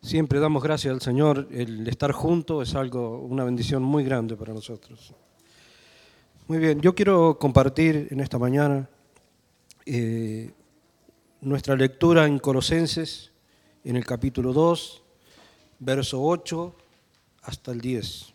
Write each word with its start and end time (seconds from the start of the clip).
Siempre 0.00 0.38
damos 0.38 0.62
gracias 0.62 0.94
al 0.94 1.02
Señor. 1.02 1.48
El 1.50 1.86
estar 1.88 2.12
juntos 2.12 2.68
es 2.68 2.74
algo, 2.74 3.18
una 3.20 3.44
bendición 3.44 3.82
muy 3.82 4.04
grande 4.04 4.36
para 4.36 4.54
nosotros. 4.54 5.12
Muy 6.46 6.58
bien, 6.58 6.80
yo 6.80 6.94
quiero 6.94 7.38
compartir 7.38 8.08
en 8.10 8.20
esta 8.20 8.38
mañana 8.38 8.88
eh, 9.84 10.52
nuestra 11.40 11.76
lectura 11.76 12.26
en 12.26 12.38
Colosenses, 12.38 13.32
en 13.84 13.96
el 13.96 14.06
capítulo 14.06 14.52
2, 14.52 15.02
verso 15.80 16.22
8 16.22 16.74
hasta 17.42 17.72
el 17.72 17.80
10. 17.80 18.32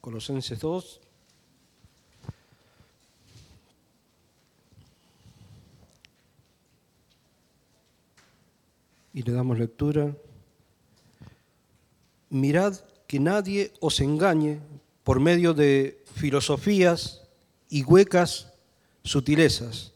Colosenses 0.00 0.58
2, 0.58 1.00
y 9.12 9.22
le 9.22 9.32
damos 9.32 9.58
lectura. 9.58 10.14
Mirad 12.28 12.76
que 13.06 13.18
nadie 13.18 13.72
os 13.80 14.00
engañe 14.00 14.60
por 15.02 15.18
medio 15.18 15.54
de 15.54 16.02
filosofías 16.14 17.22
y 17.68 17.82
huecas 17.82 18.52
sutilezas, 19.02 19.92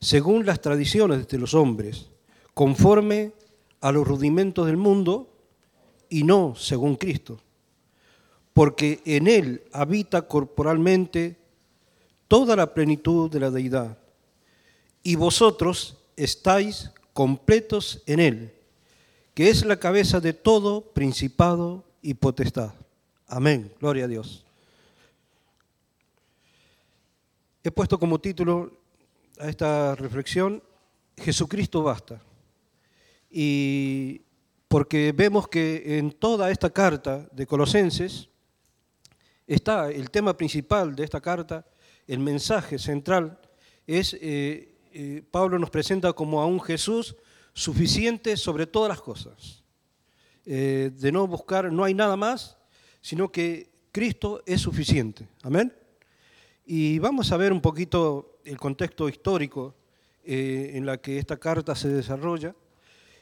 según 0.00 0.46
las 0.46 0.60
tradiciones 0.60 1.26
de 1.28 1.38
los 1.38 1.54
hombres, 1.54 2.10
conforme 2.52 3.32
a 3.80 3.90
los 3.90 4.06
rudimentos 4.06 4.66
del 4.66 4.76
mundo 4.76 5.28
y 6.08 6.22
no 6.22 6.54
según 6.54 6.96
Cristo, 6.96 7.40
porque 8.52 9.00
en 9.04 9.26
Él 9.26 9.64
habita 9.72 10.22
corporalmente 10.22 11.36
toda 12.28 12.54
la 12.54 12.72
plenitud 12.72 13.30
de 13.30 13.40
la 13.40 13.50
deidad, 13.50 13.98
y 15.02 15.16
vosotros 15.16 15.98
estáis 16.16 16.90
completos 17.14 18.02
en 18.06 18.20
Él, 18.20 18.52
que 19.32 19.48
es 19.48 19.64
la 19.64 19.78
cabeza 19.78 20.20
de 20.20 20.34
todo 20.34 20.82
principado 20.82 21.84
y 22.02 22.12
potestad. 22.14 22.74
Amén. 23.26 23.72
Gloria 23.80 24.04
a 24.04 24.08
Dios. 24.08 24.44
He 27.62 27.70
puesto 27.70 27.98
como 27.98 28.20
título 28.20 28.76
a 29.38 29.48
esta 29.48 29.94
reflexión, 29.94 30.62
Jesucristo 31.16 31.82
basta. 31.82 32.20
Y 33.30 34.20
porque 34.68 35.12
vemos 35.16 35.48
que 35.48 35.98
en 35.98 36.12
toda 36.12 36.50
esta 36.50 36.70
carta 36.70 37.26
de 37.32 37.46
Colosenses 37.46 38.28
está 39.46 39.90
el 39.90 40.10
tema 40.10 40.36
principal 40.36 40.94
de 40.94 41.04
esta 41.04 41.20
carta, 41.20 41.64
el 42.06 42.18
mensaje 42.18 42.78
central, 42.78 43.38
es 43.86 44.16
eh, 44.20 44.73
eh, 44.96 45.24
Pablo 45.28 45.58
nos 45.58 45.70
presenta 45.70 46.12
como 46.12 46.40
a 46.40 46.46
un 46.46 46.60
Jesús 46.60 47.16
suficiente 47.52 48.36
sobre 48.36 48.64
todas 48.64 48.88
las 48.88 49.00
cosas. 49.00 49.64
Eh, 50.46 50.92
de 50.94 51.10
no 51.10 51.26
buscar, 51.26 51.72
no 51.72 51.82
hay 51.82 51.94
nada 51.94 52.16
más, 52.16 52.56
sino 53.00 53.32
que 53.32 53.72
Cristo 53.90 54.40
es 54.46 54.60
suficiente. 54.60 55.26
Amén. 55.42 55.74
Y 56.64 57.00
vamos 57.00 57.32
a 57.32 57.36
ver 57.36 57.52
un 57.52 57.60
poquito 57.60 58.38
el 58.44 58.56
contexto 58.56 59.08
histórico 59.08 59.74
eh, 60.22 60.70
en 60.74 60.86
la 60.86 60.98
que 60.98 61.18
esta 61.18 61.38
carta 61.38 61.74
se 61.74 61.88
desarrolla. 61.88 62.54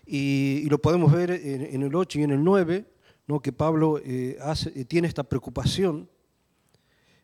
Y, 0.05 0.69
lo 0.69 0.77
podemos 0.77 1.11
ver 1.11 1.31
en, 1.31 1.83
el 1.83 1.95
8 1.95 2.19
y 2.19 2.23
en 2.25 2.33
el 2.33 2.45
9, 2.45 2.85
¿no? 3.27 3.41
que 3.41 3.53
Pablo 3.53 3.99
tiene 4.89 5.09
esta 5.09 5.23
preocupación 5.23 6.11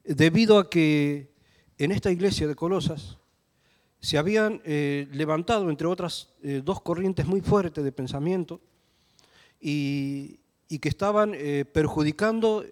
debido 0.04 0.58
a 0.58 0.70
que 0.70 1.34
en 1.76 1.92
esta 1.92 2.10
iglesia 2.10 2.46
de 2.46 2.54
Colosas 2.54 3.18
se 4.00 4.18
habían 4.18 4.60
eh, 4.64 5.08
levantado, 5.12 5.70
entre 5.70 5.86
otras, 5.86 6.28
eh, 6.42 6.62
dos 6.64 6.80
corrientes 6.80 7.26
muy 7.26 7.40
fuertes 7.40 7.82
de 7.82 7.92
pensamiento 7.92 8.60
y, 9.60 10.40
que 10.80 10.88
estaban 10.88 11.32
eh, 11.34 11.64
perjudicando 11.64 12.64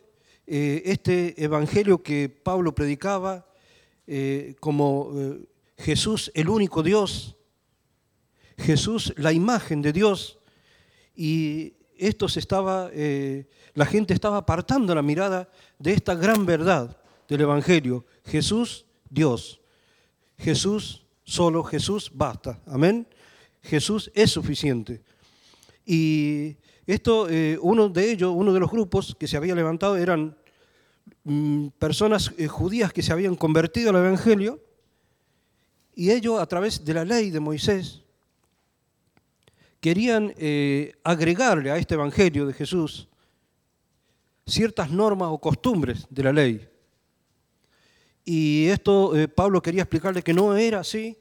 este 0.47 1.43
evangelio 1.43 2.03
que 2.05 2.29
Pablo 2.29 2.73
predicaba 2.73 3.47
como 4.61 5.11
Jesús 5.77 6.31
el 6.35 6.49
único 6.49 6.85
Dios, 6.85 7.37
Jesús 8.57 9.13
la 9.17 9.33
imagen 9.33 9.83
de 9.83 9.93
Dios, 9.93 10.39
y 11.17 11.73
esto 11.99 12.29
se 12.29 12.39
estaba, 12.39 12.89
la 13.75 13.87
gente 13.87 14.15
estaba 14.15 14.37
apartando 14.37 14.95
la 14.95 15.03
mirada 15.03 15.51
de 15.81 15.95
esta 15.95 16.15
gran 16.15 16.47
verdad 16.47 16.97
del 17.27 17.41
evangelio, 17.41 18.05
Jesús 18.25 18.87
Dios, 19.11 19.61
Jesús 20.39 21.06
Solo 21.27 21.65
Jesús 21.65 22.09
basta. 22.15 22.61
Amén. 22.67 23.05
Jesús 23.61 24.13
es 24.15 24.31
suficiente. 24.31 25.03
Y 25.85 26.57
esto, 26.87 27.29
eh, 27.29 27.59
uno 27.61 27.89
de 27.89 28.13
ellos, 28.13 28.33
uno 28.33 28.53
de 28.53 28.61
los 28.61 28.71
grupos 28.71 29.17
que 29.19 29.27
se 29.27 29.37
había 29.37 29.57
levantado 29.57 29.97
eran 29.97 30.37
mm, 31.25 31.69
personas 31.81 32.33
eh, 32.39 32.47
judías 32.47 32.93
que 32.93 33.03
se 33.03 33.13
habían 33.13 33.35
convertido 33.35 33.91
al 33.91 33.97
Evangelio 33.97 34.61
y 35.97 36.13
ellos 36.13 36.41
a 36.41 36.47
través 36.47 36.85
de 36.85 36.95
la 36.95 37.05
ley 37.05 37.31
de 37.33 37.41
Moisés 37.41 38.03
querían 39.81 40.33
eh, 40.37 40.93
agregarle 41.03 41.73
a 41.73 41.77
este 41.77 41.95
Evangelio 41.95 42.47
de 42.47 42.53
Jesús 42.53 43.09
ciertas 44.47 44.93
normas 44.93 45.31
o 45.33 45.39
costumbres 45.39 46.07
de 46.09 46.23
la 46.23 46.33
ley. 46.33 46.69
Y 48.29 48.67
esto 48.67 49.17
eh, 49.17 49.29
Pablo 49.29 49.63
quería 49.63 49.83
explicarle 49.83 50.21
que 50.21 50.35
no 50.35 50.57
era 50.57 50.81
así, 50.81 51.17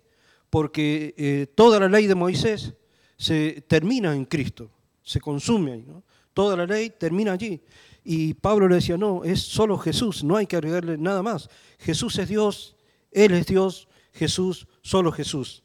porque 0.49 1.13
eh, 1.15 1.45
toda 1.53 1.79
la 1.79 1.87
ley 1.87 2.07
de 2.07 2.15
Moisés 2.15 2.73
se 3.15 3.61
termina 3.67 4.15
en 4.15 4.25
Cristo, 4.25 4.71
se 5.03 5.21
consume 5.21 5.73
ahí. 5.73 5.85
Toda 6.33 6.57
la 6.57 6.65
ley 6.65 6.89
termina 6.89 7.33
allí. 7.33 7.61
Y 8.03 8.33
Pablo 8.33 8.67
le 8.67 8.75
decía, 8.75 8.97
no, 8.97 9.23
es 9.23 9.39
solo 9.39 9.77
Jesús, 9.77 10.23
no 10.23 10.35
hay 10.35 10.47
que 10.47 10.55
agregarle 10.55 10.97
nada 10.97 11.21
más. 11.21 11.47
Jesús 11.77 12.17
es 12.17 12.27
Dios, 12.27 12.75
Él 13.11 13.33
es 13.33 13.45
Dios, 13.45 13.87
Jesús, 14.11 14.67
solo 14.81 15.11
Jesús. 15.11 15.61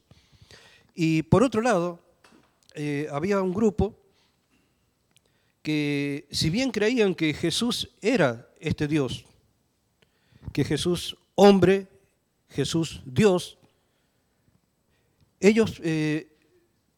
Y 0.95 1.23
por 1.23 1.43
otro 1.43 1.63
lado, 1.63 2.01
eh, 2.75 3.09
había 3.11 3.41
un 3.41 3.55
grupo 3.55 3.99
que 5.63 6.27
si 6.31 6.51
bien 6.51 6.71
creían 6.71 7.15
que 7.15 7.33
Jesús 7.33 7.91
era 8.03 8.47
este 8.61 8.87
Dios, 8.87 9.25
que 10.53 10.65
Jesús 10.65 11.17
hombre, 11.41 11.89
Jesús 12.51 13.01
Dios, 13.07 13.57
ellos 15.41 15.81
eh, 15.83 16.37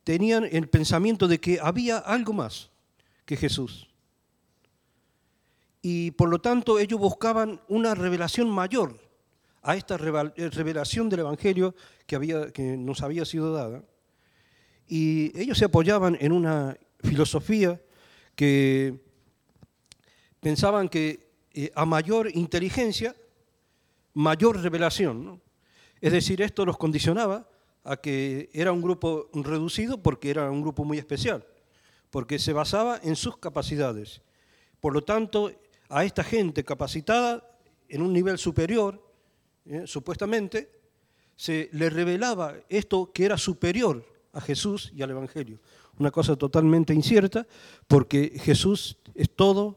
tenían 0.02 0.48
el 0.50 0.68
pensamiento 0.68 1.28
de 1.28 1.38
que 1.38 1.60
había 1.62 1.98
algo 1.98 2.32
más 2.32 2.68
que 3.24 3.36
Jesús. 3.36 3.88
Y 5.80 6.10
por 6.12 6.28
lo 6.28 6.40
tanto 6.40 6.80
ellos 6.80 6.98
buscaban 6.98 7.60
una 7.68 7.94
revelación 7.94 8.50
mayor 8.50 8.98
a 9.62 9.76
esta 9.76 9.94
eh, 9.94 10.50
revelación 10.50 11.08
del 11.08 11.20
Evangelio 11.20 11.76
que, 12.04 12.16
había, 12.16 12.50
que 12.50 12.76
nos 12.76 13.00
había 13.02 13.24
sido 13.24 13.52
dada. 13.54 13.84
Y 14.88 15.38
ellos 15.40 15.56
se 15.56 15.66
apoyaban 15.66 16.18
en 16.20 16.32
una 16.32 16.76
filosofía 16.98 17.80
que 18.34 18.98
pensaban 20.40 20.88
que 20.88 21.30
eh, 21.54 21.70
a 21.76 21.86
mayor 21.86 22.28
inteligencia 22.34 23.14
mayor 24.14 24.60
revelación. 24.60 25.40
Es 26.00 26.12
decir, 26.12 26.42
esto 26.42 26.64
los 26.64 26.78
condicionaba 26.78 27.48
a 27.84 27.96
que 27.96 28.50
era 28.52 28.72
un 28.72 28.82
grupo 28.82 29.28
reducido 29.32 30.02
porque 30.02 30.30
era 30.30 30.50
un 30.50 30.62
grupo 30.62 30.84
muy 30.84 30.98
especial, 30.98 31.46
porque 32.10 32.38
se 32.38 32.52
basaba 32.52 33.00
en 33.02 33.16
sus 33.16 33.36
capacidades. 33.36 34.22
Por 34.80 34.94
lo 34.94 35.02
tanto, 35.02 35.52
a 35.88 36.04
esta 36.04 36.24
gente 36.24 36.64
capacitada 36.64 37.46
en 37.88 38.02
un 38.02 38.12
nivel 38.12 38.38
superior, 38.38 39.02
eh, 39.66 39.82
supuestamente, 39.86 40.70
se 41.36 41.68
le 41.72 41.90
revelaba 41.90 42.54
esto 42.68 43.12
que 43.12 43.24
era 43.24 43.36
superior 43.36 44.04
a 44.32 44.40
Jesús 44.40 44.92
y 44.94 45.02
al 45.02 45.10
Evangelio. 45.10 45.60
Una 45.98 46.10
cosa 46.10 46.36
totalmente 46.36 46.94
incierta, 46.94 47.46
porque 47.86 48.38
Jesús 48.42 48.96
es 49.14 49.30
todo. 49.30 49.76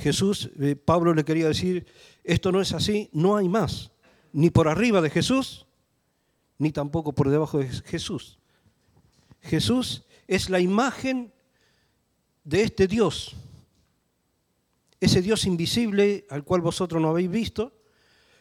Jesús, 0.00 0.50
eh, 0.58 0.76
Pablo 0.76 1.14
le 1.14 1.24
quería 1.24 1.46
decir, 1.46 1.86
esto 2.24 2.50
no 2.50 2.60
es 2.60 2.72
así, 2.72 3.10
no 3.12 3.36
hay 3.36 3.48
más, 3.48 3.92
ni 4.32 4.50
por 4.50 4.66
arriba 4.66 5.00
de 5.00 5.10
Jesús, 5.10 5.66
ni 6.58 6.72
tampoco 6.72 7.12
por 7.14 7.30
debajo 7.30 7.58
de 7.58 7.68
Jesús. 7.68 8.38
Jesús 9.42 10.04
es 10.26 10.50
la 10.50 10.60
imagen 10.60 11.32
de 12.44 12.62
este 12.62 12.86
Dios, 12.86 13.36
ese 15.00 15.22
Dios 15.22 15.46
invisible 15.46 16.26
al 16.30 16.44
cual 16.44 16.60
vosotros 16.60 17.00
no 17.00 17.08
habéis 17.08 17.30
visto, 17.30 17.72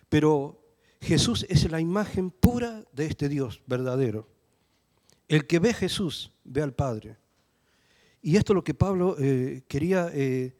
pero 0.10 0.62
Jesús 1.02 1.46
es 1.50 1.70
la 1.72 1.80
imagen 1.80 2.32
pura 2.32 2.84
de 2.92 3.06
este 3.06 3.30
Dios 3.30 3.62
verdadero. 3.66 4.28
El 5.28 5.46
que 5.48 5.60
ve 5.60 5.74
Jesús 5.74 6.32
ve 6.44 6.62
al 6.62 6.74
Padre. 6.74 7.18
Y 8.22 8.36
esto 8.36 8.52
es 8.52 8.56
lo 8.56 8.64
que 8.64 8.74
Pablo 8.74 9.16
eh, 9.20 9.64
quería 9.68 10.10
eh, 10.14 10.59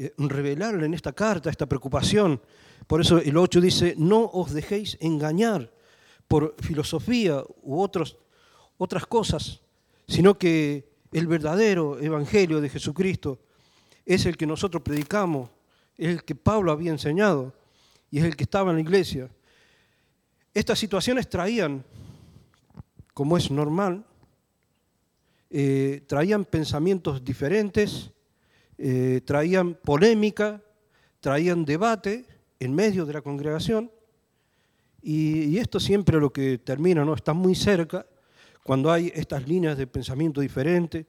eh, 0.00 0.14
revelarle 0.16 0.86
en 0.86 0.94
esta 0.94 1.12
carta, 1.12 1.50
esta 1.50 1.66
preocupación. 1.66 2.40
Por 2.86 3.00
eso 3.00 3.18
el 3.18 3.36
8 3.36 3.60
dice, 3.60 3.94
no 3.98 4.30
os 4.32 4.52
dejéis 4.52 4.96
engañar 5.00 5.72
por 6.28 6.54
filosofía 6.62 7.42
u 7.62 7.80
otros, 7.80 8.16
otras 8.76 9.06
cosas, 9.06 9.60
sino 10.06 10.38
que 10.38 10.88
el 11.10 11.26
verdadero 11.26 11.98
evangelio 11.98 12.60
de 12.60 12.68
Jesucristo 12.68 13.40
es 14.06 14.24
el 14.24 14.36
que 14.36 14.46
nosotros 14.46 14.84
predicamos, 14.84 15.50
es 15.96 16.10
el 16.10 16.22
que 16.22 16.36
Pablo 16.36 16.70
había 16.70 16.92
enseñado 16.92 17.52
y 18.08 18.20
es 18.20 18.24
el 18.24 18.36
que 18.36 18.44
estaba 18.44 18.70
en 18.70 18.76
la 18.76 18.82
iglesia. 18.82 19.28
Estas 20.54 20.78
situaciones 20.78 21.28
traían, 21.28 21.84
como 23.14 23.36
es 23.36 23.50
normal, 23.50 24.04
eh, 25.50 26.04
traían 26.06 26.44
pensamientos 26.44 27.24
diferentes, 27.24 28.12
eh, 28.78 29.20
traían 29.24 29.74
polémica, 29.74 30.62
traían 31.18 31.64
debate 31.64 32.24
en 32.60 32.72
medio 32.72 33.04
de 33.04 33.12
la 33.12 33.22
congregación. 33.22 33.90
Y, 35.02 35.58
esto 35.58 35.80
siempre 35.80 36.20
lo 36.20 36.32
que 36.32 36.58
termina, 36.58 37.04
¿no? 37.04 37.14
Está 37.14 37.32
muy 37.32 37.54
cerca, 37.54 38.06
cuando 38.62 38.92
hay 38.92 39.10
estas 39.14 39.48
líneas 39.48 39.76
de 39.76 39.86
pensamiento 39.86 40.40
diferentes, 40.40 41.06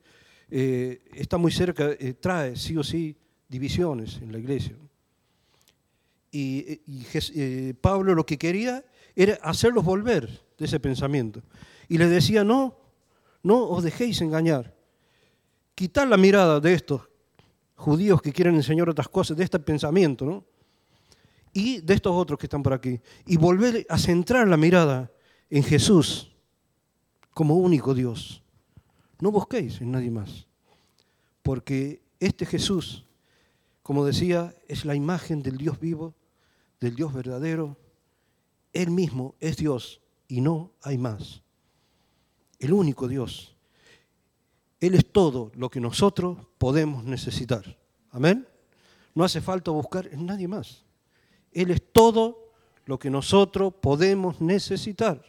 eh, 0.49 1.01
está 1.13 1.37
muy 1.37 1.51
cerca, 1.51 1.89
trae 2.19 2.55
sí 2.55 2.75
o 2.75 2.83
sí 2.83 3.15
divisiones 3.47 4.17
en 4.21 4.31
la 4.31 4.39
iglesia. 4.39 4.75
Y, 6.31 6.81
y 6.87 7.73
Pablo 7.73 8.15
lo 8.15 8.25
que 8.25 8.37
quería 8.37 8.83
era 9.15 9.35
hacerlos 9.43 9.83
volver 9.83 10.29
de 10.57 10.65
ese 10.65 10.79
pensamiento. 10.79 11.41
Y 11.87 11.97
les 11.97 12.09
decía, 12.09 12.43
no, 12.43 12.77
no 13.43 13.67
os 13.67 13.83
dejéis 13.83 14.21
engañar. 14.21 14.75
Quitar 15.75 16.07
la 16.07 16.17
mirada 16.17 16.59
de 16.59 16.73
estos 16.73 17.08
judíos 17.79 18.21
que 18.21 18.33
quieren 18.33 18.55
enseñar 18.55 18.89
otras 18.89 19.07
cosas, 19.07 19.37
de 19.37 19.43
este 19.43 19.57
pensamiento, 19.57 20.25
¿no? 20.25 20.43
Y 21.53 21.81
de 21.81 21.93
estos 21.93 22.13
otros 22.13 22.37
que 22.37 22.45
están 22.45 22.61
por 22.61 22.73
aquí. 22.73 22.99
Y 23.25 23.37
volver 23.37 23.85
a 23.89 23.97
centrar 23.97 24.47
la 24.47 24.57
mirada 24.57 25.11
en 25.49 25.63
Jesús 25.63 26.31
como 27.33 27.55
único 27.55 27.93
Dios. 27.93 28.43
No 29.19 29.31
busquéis 29.31 29.81
en 29.81 29.91
nadie 29.91 30.11
más. 30.11 30.45
Porque 31.41 32.01
este 32.19 32.45
Jesús, 32.45 33.05
como 33.81 34.05
decía, 34.05 34.53
es 34.67 34.85
la 34.85 34.93
imagen 34.93 35.41
del 35.41 35.57
Dios 35.57 35.79
vivo, 35.79 36.13
del 36.79 36.95
Dios 36.95 37.13
verdadero. 37.13 37.77
Él 38.73 38.91
mismo 38.91 39.35
es 39.39 39.57
Dios 39.57 40.01
y 40.27 40.41
no 40.41 40.73
hay 40.83 40.97
más 40.97 41.41
el 42.59 42.73
único 42.73 43.07
Dios. 43.07 43.55
Él 44.79 44.95
es 44.95 45.11
todo 45.11 45.51
lo 45.55 45.69
que 45.69 45.79
nosotros 45.79 46.37
podemos 46.57 47.03
necesitar. 47.03 47.77
Amén. 48.11 48.47
No 49.13 49.23
hace 49.23 49.41
falta 49.41 49.71
buscar 49.71 50.07
en 50.07 50.25
nadie 50.25 50.47
más. 50.47 50.85
Él 51.51 51.71
es 51.71 51.81
todo 51.91 52.53
lo 52.85 52.97
que 52.97 53.09
nosotros 53.09 53.73
podemos 53.81 54.39
necesitar. 54.39 55.23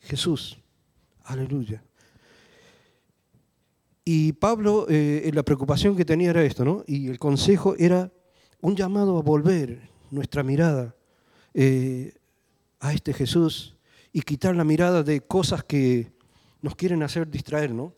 Jesús. 0.00 0.58
Aleluya. 1.24 1.82
Y 4.04 4.32
Pablo, 4.32 4.86
eh, 4.88 5.30
la 5.34 5.42
preocupación 5.42 5.94
que 5.94 6.04
tenía 6.04 6.30
era 6.30 6.42
esto, 6.42 6.64
¿no? 6.64 6.82
Y 6.86 7.08
el 7.08 7.18
consejo 7.18 7.74
era 7.78 8.10
un 8.60 8.74
llamado 8.74 9.18
a 9.18 9.22
volver 9.22 9.90
nuestra 10.10 10.42
mirada 10.42 10.94
eh, 11.52 12.14
a 12.80 12.94
este 12.94 13.12
Jesús 13.12 13.76
y 14.10 14.22
quitar 14.22 14.56
la 14.56 14.64
mirada 14.64 15.02
de 15.02 15.20
cosas 15.20 15.62
que, 15.62 16.10
nos 16.60 16.74
quieren 16.74 17.02
hacer 17.02 17.28
distraer, 17.30 17.72
¿no? 17.72 17.94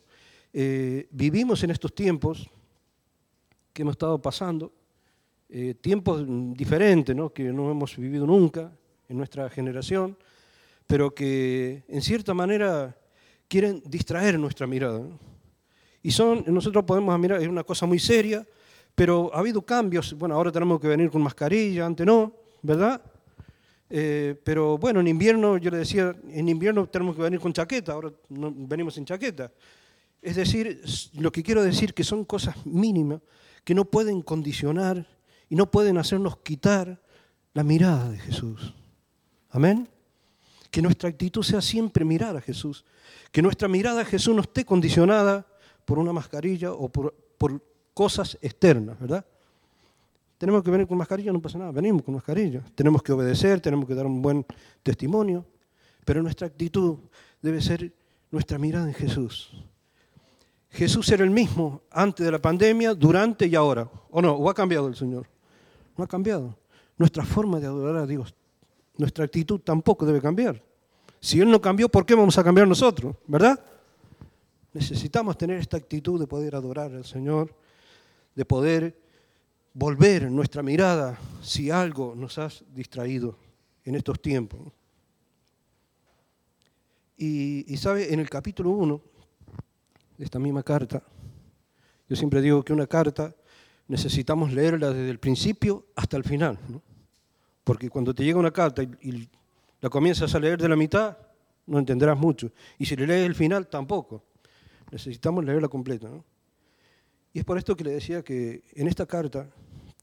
Eh, 0.52 1.06
vivimos 1.10 1.62
en 1.62 1.70
estos 1.70 1.94
tiempos 1.94 2.50
que 3.72 3.82
hemos 3.82 3.92
estado 3.92 4.20
pasando, 4.20 4.72
eh, 5.48 5.74
tiempos 5.80 6.24
diferentes, 6.54 7.14
¿no? 7.14 7.32
que 7.32 7.44
no 7.44 7.70
hemos 7.70 7.96
vivido 7.96 8.26
nunca 8.26 8.72
en 9.08 9.16
nuestra 9.16 9.48
generación, 9.48 10.16
pero 10.86 11.14
que 11.14 11.84
en 11.88 12.02
cierta 12.02 12.34
manera 12.34 12.96
quieren 13.48 13.82
distraer 13.86 14.38
nuestra 14.38 14.66
mirada. 14.66 15.02
Y 16.02 16.10
son, 16.10 16.44
nosotros 16.46 16.84
podemos 16.84 17.18
mirar, 17.18 17.40
es 17.42 17.48
una 17.48 17.64
cosa 17.64 17.86
muy 17.86 17.98
seria, 17.98 18.46
pero 18.94 19.30
ha 19.34 19.38
habido 19.38 19.62
cambios. 19.62 20.14
Bueno, 20.14 20.34
ahora 20.34 20.50
tenemos 20.50 20.80
que 20.80 20.88
venir 20.88 21.10
con 21.10 21.22
mascarilla, 21.22 21.86
antes 21.86 22.06
no, 22.06 22.32
¿verdad? 22.62 23.00
Eh, 23.88 24.40
pero 24.44 24.78
bueno, 24.78 25.00
en 25.00 25.08
invierno, 25.08 25.58
yo 25.58 25.70
le 25.70 25.78
decía, 25.78 26.14
en 26.28 26.48
invierno 26.48 26.88
tenemos 26.88 27.16
que 27.16 27.22
venir 27.22 27.40
con 27.40 27.52
chaqueta, 27.52 27.92
ahora 27.92 28.12
no, 28.28 28.52
venimos 28.54 28.94
sin 28.94 29.04
chaqueta. 29.04 29.50
Es 30.22 30.36
decir, 30.36 30.82
lo 31.14 31.32
que 31.32 31.42
quiero 31.42 31.62
decir 31.62 31.94
que 31.94 32.04
son 32.04 32.24
cosas 32.24 32.66
mínimas 32.66 33.20
que 33.64 33.74
no 33.74 33.84
pueden 33.84 34.22
condicionar 34.22 35.06
y 35.48 35.56
no 35.56 35.70
pueden 35.70 35.98
hacernos 35.98 36.38
quitar 36.38 37.02
la 37.54 37.64
mirada 37.64 38.08
de 38.10 38.18
Jesús. 38.18 38.74
Amén. 39.50 39.88
Que 40.70 40.82
nuestra 40.82 41.08
actitud 41.08 41.42
sea 41.42 41.60
siempre 41.60 42.04
mirar 42.04 42.36
a 42.36 42.40
Jesús. 42.40 42.84
Que 43.32 43.42
nuestra 43.42 43.68
mirada 43.68 44.02
a 44.02 44.04
Jesús 44.04 44.34
no 44.34 44.42
esté 44.42 44.64
condicionada 44.64 45.46
por 45.84 45.98
una 45.98 46.12
mascarilla 46.12 46.72
o 46.72 46.88
por, 46.88 47.14
por 47.36 47.62
cosas 47.94 48.38
externas, 48.40 48.98
¿verdad? 49.00 49.24
Tenemos 50.38 50.62
que 50.62 50.70
venir 50.70 50.86
con 50.86 50.96
mascarilla, 50.96 51.32
no 51.32 51.42
pasa 51.42 51.58
nada, 51.58 51.70
venimos 51.70 52.02
con 52.02 52.14
mascarilla. 52.14 52.62
Tenemos 52.74 53.02
que 53.02 53.12
obedecer, 53.12 53.60
tenemos 53.60 53.86
que 53.86 53.94
dar 53.94 54.06
un 54.06 54.22
buen 54.22 54.46
testimonio, 54.82 55.44
pero 56.04 56.22
nuestra 56.22 56.46
actitud 56.46 56.98
debe 57.42 57.60
ser 57.60 57.92
nuestra 58.30 58.58
mirada 58.58 58.86
en 58.86 58.94
Jesús. 58.94 59.52
Jesús 60.70 61.10
era 61.10 61.24
el 61.24 61.30
mismo 61.30 61.82
antes 61.90 62.24
de 62.24 62.32
la 62.32 62.38
pandemia, 62.38 62.94
durante 62.94 63.46
y 63.46 63.54
ahora. 63.54 63.90
¿O 64.10 64.22
no? 64.22 64.34
¿O 64.34 64.48
ha 64.48 64.54
cambiado 64.54 64.86
el 64.86 64.94
Señor? 64.94 65.26
No 65.96 66.04
ha 66.04 66.06
cambiado. 66.06 66.56
Nuestra 66.96 67.24
forma 67.24 67.58
de 67.58 67.66
adorar 67.66 68.02
a 68.02 68.06
Dios, 68.06 68.34
nuestra 68.96 69.24
actitud 69.24 69.60
tampoco 69.60 70.04
debe 70.04 70.20
cambiar. 70.20 70.62
Si 71.20 71.40
Él 71.40 71.50
no 71.50 71.60
cambió, 71.60 71.88
¿por 71.88 72.06
qué 72.06 72.14
vamos 72.14 72.38
a 72.38 72.44
cambiar 72.44 72.68
nosotros? 72.68 73.16
¿Verdad? 73.26 73.58
Necesitamos 74.72 75.36
tener 75.36 75.58
esta 75.58 75.76
actitud 75.76 76.20
de 76.20 76.26
poder 76.26 76.54
adorar 76.54 76.94
al 76.94 77.04
Señor, 77.04 77.54
de 78.34 78.44
poder 78.44 78.96
volver 79.74 80.30
nuestra 80.30 80.62
mirada 80.62 81.18
si 81.42 81.70
algo 81.70 82.14
nos 82.14 82.38
ha 82.38 82.48
distraído 82.74 83.36
en 83.84 83.96
estos 83.96 84.20
tiempos. 84.20 84.60
Y, 87.16 87.76
sabe, 87.76 88.14
en 88.14 88.20
el 88.20 88.30
capítulo 88.30 88.70
1 88.70 89.00
de 90.20 90.26
esta 90.26 90.38
misma 90.38 90.62
carta, 90.62 91.02
yo 92.06 92.14
siempre 92.14 92.42
digo 92.42 92.62
que 92.62 92.74
una 92.74 92.86
carta 92.86 93.34
necesitamos 93.88 94.52
leerla 94.52 94.90
desde 94.90 95.08
el 95.08 95.18
principio 95.18 95.86
hasta 95.96 96.18
el 96.18 96.24
final, 96.24 96.58
porque 97.64 97.88
cuando 97.88 98.12
te 98.12 98.22
llega 98.22 98.38
una 98.38 98.50
carta 98.50 98.82
y, 98.82 99.30
la 99.80 99.88
comienzas 99.88 100.34
a 100.34 100.38
leer 100.38 100.60
de 100.60 100.68
la 100.68 100.76
mitad, 100.76 101.16
no 101.64 101.78
entenderás 101.78 102.18
mucho. 102.18 102.52
Y 102.76 102.84
si 102.84 102.96
le 102.96 103.06
lees 103.06 103.24
el 103.24 103.34
final, 103.34 103.66
tampoco. 103.66 104.22
Necesitamos 104.90 105.42
leerla 105.42 105.68
completa. 105.68 106.10
Y 107.32 107.38
es 107.38 107.44
por 107.46 107.56
esto 107.56 107.74
que 107.74 107.84
le 107.84 107.92
decía 107.92 108.22
que 108.22 108.62
en 108.74 108.88
esta 108.88 109.06
carta 109.06 109.48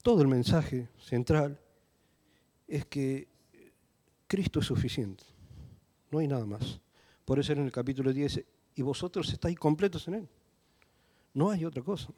todo 0.02 0.24
el 0.24 0.30
mensaje 0.30 0.88
central 0.98 1.60
es 2.68 2.88
que 2.88 3.28
Cristo 4.26 4.62
es 4.62 4.66
suficiente, 4.66 5.26
no 6.10 6.18
hay 6.18 6.28
nada 6.28 6.48
más. 6.48 6.80
Por 7.24 7.38
eso 7.38 7.54
en 7.54 7.60
el 7.60 7.72
capítulo 7.72 8.12
10, 8.12 8.44
y 8.78 8.84
vosotros 8.84 9.34
estáis 9.34 9.58
completos 9.58 10.08
en 10.08 10.14
Él. 10.14 10.30
No 11.34 11.50
hay 11.50 11.66
otra 11.66 11.82
cosa. 11.82 12.10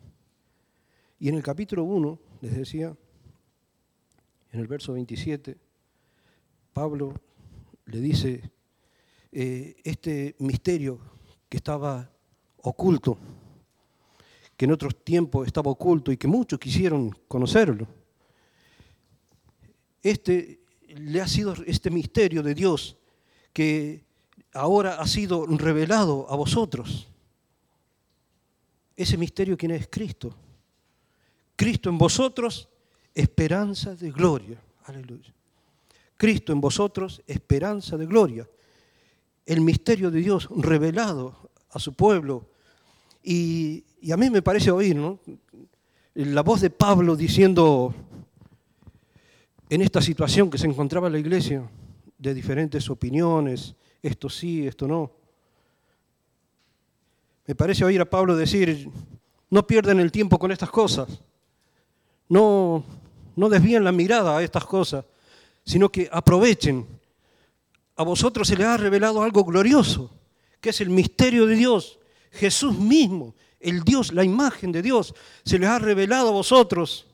Y 1.17 1.29
en 1.29 1.35
el 1.35 1.41
capítulo 1.41 1.85
1, 1.85 2.19
les 2.41 2.55
decía, 2.55 2.95
en 4.51 4.59
el 4.59 4.67
verso 4.67 4.93
27, 4.93 5.57
Pablo 6.73 7.13
le 7.85 8.01
dice, 8.01 8.51
eh, 9.31 9.77
este 9.85 10.35
misterio 10.39 10.99
que 11.47 11.57
estaba 11.57 12.11
oculto, 12.57 13.17
que 14.57 14.65
en 14.65 14.71
otros 14.73 15.01
tiempos 15.03 15.47
estaba 15.47 15.71
oculto 15.71 16.11
y 16.11 16.17
que 16.17 16.27
muchos 16.27 16.59
quisieron 16.59 17.11
conocerlo. 17.29 17.87
Este 20.03 20.59
le 20.89 21.21
ha 21.21 21.27
sido 21.27 21.53
este 21.65 21.89
misterio 21.89 22.43
de 22.43 22.53
Dios 22.53 22.97
que 23.53 24.08
ahora 24.53 24.95
ha 24.95 25.07
sido 25.07 25.45
revelado 25.45 26.27
a 26.29 26.35
vosotros. 26.35 27.07
Ese 28.95 29.17
misterio 29.17 29.57
quién 29.57 29.71
es 29.71 29.87
Cristo. 29.89 30.33
Cristo 31.55 31.89
en 31.89 31.97
vosotros, 31.97 32.69
esperanza 33.13 33.95
de 33.95 34.11
gloria. 34.11 34.61
Aleluya. 34.85 35.33
Cristo 36.17 36.51
en 36.51 36.61
vosotros, 36.61 37.21
esperanza 37.27 37.97
de 37.97 38.05
gloria. 38.05 38.49
El 39.45 39.61
misterio 39.61 40.11
de 40.11 40.19
Dios 40.19 40.49
revelado 40.55 41.49
a 41.71 41.79
su 41.79 41.93
pueblo 41.93 42.49
y, 43.23 43.83
a 44.11 44.17
mí 44.17 44.29
me 44.29 44.41
parece 44.41 44.71
oír 44.71 44.97
la 46.13 46.41
voz 46.41 46.61
de 46.61 46.69
Pablo 46.69 47.15
diciendo 47.15 47.93
en 49.69 49.81
esta 49.81 50.01
situación 50.01 50.49
que 50.49 50.57
se 50.57 50.67
encontraba 50.67 51.09
la 51.09 51.19
iglesia, 51.19 51.69
de 52.17 52.33
diferentes 52.33 52.89
opiniones, 52.89 53.75
esto 54.01 54.29
sí, 54.29 54.67
esto 54.67 54.87
no. 54.87 55.11
Me 57.45 57.55
parece 57.55 57.83
oír 57.83 57.99
a 58.01 58.09
Pablo 58.09 58.35
decir, 58.35 58.89
no 59.49 59.65
pierdan 59.65 59.99
el 59.99 60.11
tiempo 60.11 60.37
con 60.37 60.51
estas 60.51 60.69
cosas, 60.69 61.21
no, 62.27 62.83
no 63.35 63.49
desvíen 63.49 63.83
la 63.83 63.91
mirada 63.91 64.37
a 64.37 64.43
estas 64.43 64.65
cosas, 64.65 65.03
sino 65.65 65.89
que 65.89 66.07
aprovechen. 66.11 66.85
A 67.95 68.03
vosotros 68.03 68.47
se 68.47 68.55
les 68.55 68.67
ha 68.67 68.77
revelado 68.77 69.23
algo 69.23 69.43
glorioso, 69.43 70.11
que 70.61 70.69
es 70.69 70.81
el 70.81 70.89
misterio 70.89 71.45
de 71.45 71.55
Dios. 71.55 71.99
Jesús 72.31 72.77
mismo, 72.77 73.33
el 73.59 73.83
Dios, 73.83 74.13
la 74.13 74.23
imagen 74.23 74.71
de 74.71 74.81
Dios, 74.81 75.13
se 75.43 75.59
les 75.59 75.67
ha 75.67 75.79
revelado 75.79 76.29
a 76.29 76.33
vosotros. 76.33 77.07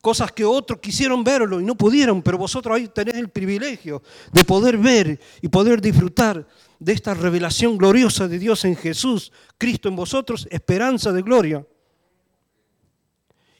Cosas 0.00 0.30
que 0.30 0.44
otros 0.44 0.78
quisieron 0.78 1.24
verlo 1.24 1.60
y 1.60 1.64
no 1.64 1.74
pudieron, 1.74 2.22
pero 2.22 2.38
vosotros 2.38 2.76
ahí 2.76 2.88
tenéis 2.88 3.16
el 3.16 3.28
privilegio 3.30 4.02
de 4.32 4.44
poder 4.44 4.78
ver 4.78 5.20
y 5.42 5.48
poder 5.48 5.80
disfrutar 5.80 6.46
de 6.78 6.92
esta 6.92 7.14
revelación 7.14 7.76
gloriosa 7.76 8.28
de 8.28 8.38
Dios 8.38 8.64
en 8.64 8.76
Jesús, 8.76 9.32
Cristo 9.56 9.88
en 9.88 9.96
vosotros, 9.96 10.46
esperanza 10.50 11.12
de 11.12 11.22
gloria. 11.22 11.66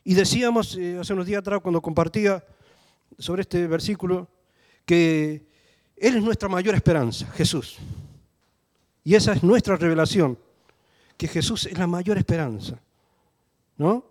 Y 0.05 0.15
decíamos 0.15 0.77
eh, 0.77 0.97
hace 1.01 1.13
unos 1.13 1.27
días 1.27 1.41
atrás 1.41 1.61
cuando 1.61 1.83
compartía 1.83 2.45
sobre 3.19 3.43
este 3.43 3.67
versículo 3.67 4.29
que 4.87 5.45
Él 5.97 6.17
es 6.17 6.23
nuestra 6.23 6.49
mayor 6.49 6.75
esperanza, 6.75 7.27
Jesús. 7.33 7.79
Y 9.03 9.17
esa 9.17 9.33
es 9.33 9.43
nuestra 9.43 9.77
revelación, 9.77 10.39
que 11.17 11.27
Jesús 11.27 11.67
es 11.67 11.77
la 11.77 11.87
mayor 11.87 12.17
esperanza. 12.17 12.81
¿No? 13.77 14.05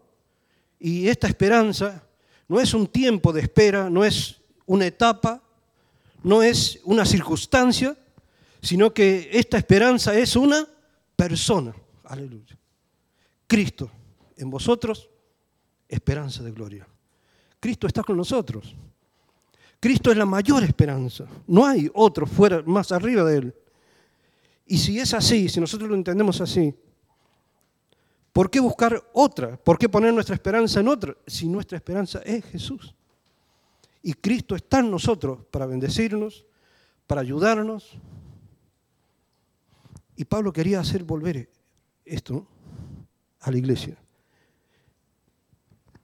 Y 0.80 1.08
esta 1.08 1.28
esperanza 1.28 2.07
no 2.48 2.60
es 2.60 2.74
un 2.74 2.88
tiempo 2.88 3.34
de 3.34 3.42
espera, 3.42 3.90
no 3.90 4.04
es 4.04 4.42
una 4.66 4.86
etapa, 4.86 5.42
no 6.24 6.42
es 6.42 6.80
una 6.84 7.06
circunstancia, 7.06 7.98
sino 8.62 8.94
que 8.94 9.30
esta 9.32 9.58
esperanza 9.58 10.18
es 10.18 10.36
una 10.36 10.68
persona. 11.16 11.76
Aleluya. 12.06 12.58
Cristo 13.48 13.90
en 14.38 14.50
vosotros, 14.50 15.10
esperanza 15.88 16.44
de 16.44 16.52
gloria. 16.52 16.88
Cristo 17.60 17.88
está 17.88 18.04
con 18.04 18.18
nosotros. 18.18 18.76
Cristo 19.80 20.12
es 20.12 20.18
la 20.18 20.26
mayor 20.26 20.64
esperanza. 20.64 21.26
No 21.48 21.66
hay 21.66 21.90
otro 21.94 22.26
fuera, 22.26 22.62
más 22.66 22.92
arriba 22.92 23.24
de 23.24 23.38
Él. 23.38 23.56
Y 24.66 24.78
si 24.78 25.00
es 25.00 25.14
así, 25.14 25.50
si 25.50 25.60
nosotros 25.60 25.90
lo 25.90 25.96
entendemos 25.96 26.42
así, 26.42 26.74
¿por 28.38 28.52
qué 28.52 28.60
buscar 28.60 29.04
otra? 29.14 29.58
¿Por 29.58 29.80
qué 29.80 29.90
poner 29.90 30.14
nuestra 30.14 30.36
esperanza 30.36 30.80
en 30.80 30.88
otra? 30.88 31.18
Si 31.26 31.48
nuestra 31.48 31.76
esperanza 31.76 32.20
es 32.20 32.46
Jesús. 32.46 32.94
Y 34.04 34.14
Cristo 34.14 34.56
está 34.56 34.78
en 34.78 34.92
nosotros 34.92 35.40
para 35.50 35.66
bendecirnos, 35.66 36.46
para 37.08 37.22
ayudarnos, 37.22 37.98
y 40.16 40.24
Pablo 40.26 40.54
quería 40.54 40.80
hacer 40.80 41.04
volver 41.04 41.50
esto 42.06 42.46
a 43.40 43.50
la 43.50 43.58
iglesia. 43.58 43.98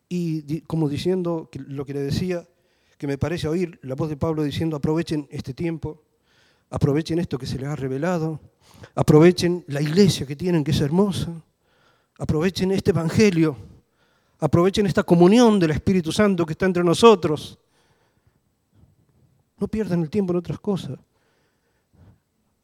Y 0.10 0.62
como 0.62 0.90
diciendo 0.90 1.52
lo 1.68 1.86
que 1.86 1.94
le 1.94 2.02
decía, 2.02 2.48
que 2.98 3.06
me 3.06 3.20
parece 3.20 3.48
oír 3.48 3.80
la 3.84 3.94
voz 3.94 4.10
de 4.10 4.18
Pablo 4.18 4.42
diciendo, 4.42 4.76
aprovechen 4.76 5.28
este 5.30 5.54
tiempo, 5.54 6.02
aprovechen 6.72 7.20
esto 7.20 7.38
que 7.38 7.46
se 7.46 7.60
les 7.60 7.70
ha 7.70 7.76
revelado, 7.76 8.40
aprovechen 8.96 9.64
la 9.68 9.84
iglesia 9.84 10.26
que 10.26 10.36
tienen, 10.36 10.64
que 10.64 10.72
es 10.72 10.82
hermosa, 10.82 11.44
aprovechen 12.18 12.72
este 12.72 12.92
evangelio, 12.92 13.56
aprovechen 14.40 14.86
esta 14.86 15.04
comunión 15.04 15.60
del 15.60 15.72
Espíritu 15.72 16.12
Santo 16.12 16.46
que 16.46 16.54
está 16.54 16.66
entre 16.66 16.84
nosotros. 16.84 17.58
No 19.58 19.68
pierdan 19.68 20.02
el 20.02 20.10
tiempo 20.10 20.34
en 20.34 20.40
otras 20.40 20.60
cosas. 20.60 21.00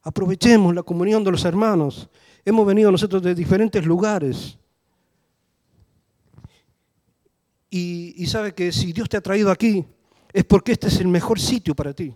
Aprovechemos 0.01 0.73
la 0.73 0.83
comunión 0.83 1.23
de 1.23 1.31
los 1.31 1.45
hermanos. 1.45 2.09
Hemos 2.45 2.65
venido 2.65 2.91
nosotros 2.91 3.21
de 3.21 3.35
diferentes 3.35 3.85
lugares. 3.85 4.57
Y, 7.69 8.25
sabe 8.25 8.53
que 8.53 8.71
si 8.71 8.91
Dios 8.91 9.07
te 9.07 9.17
ha 9.17 9.21
traído 9.21 9.51
aquí, 9.51 9.85
es 10.33 10.43
porque 10.43 10.71
este 10.71 10.87
es 10.87 10.99
el 10.99 11.07
mejor 11.07 11.39
sitio 11.39 11.75
para 11.75 11.93
ti. 11.93 12.13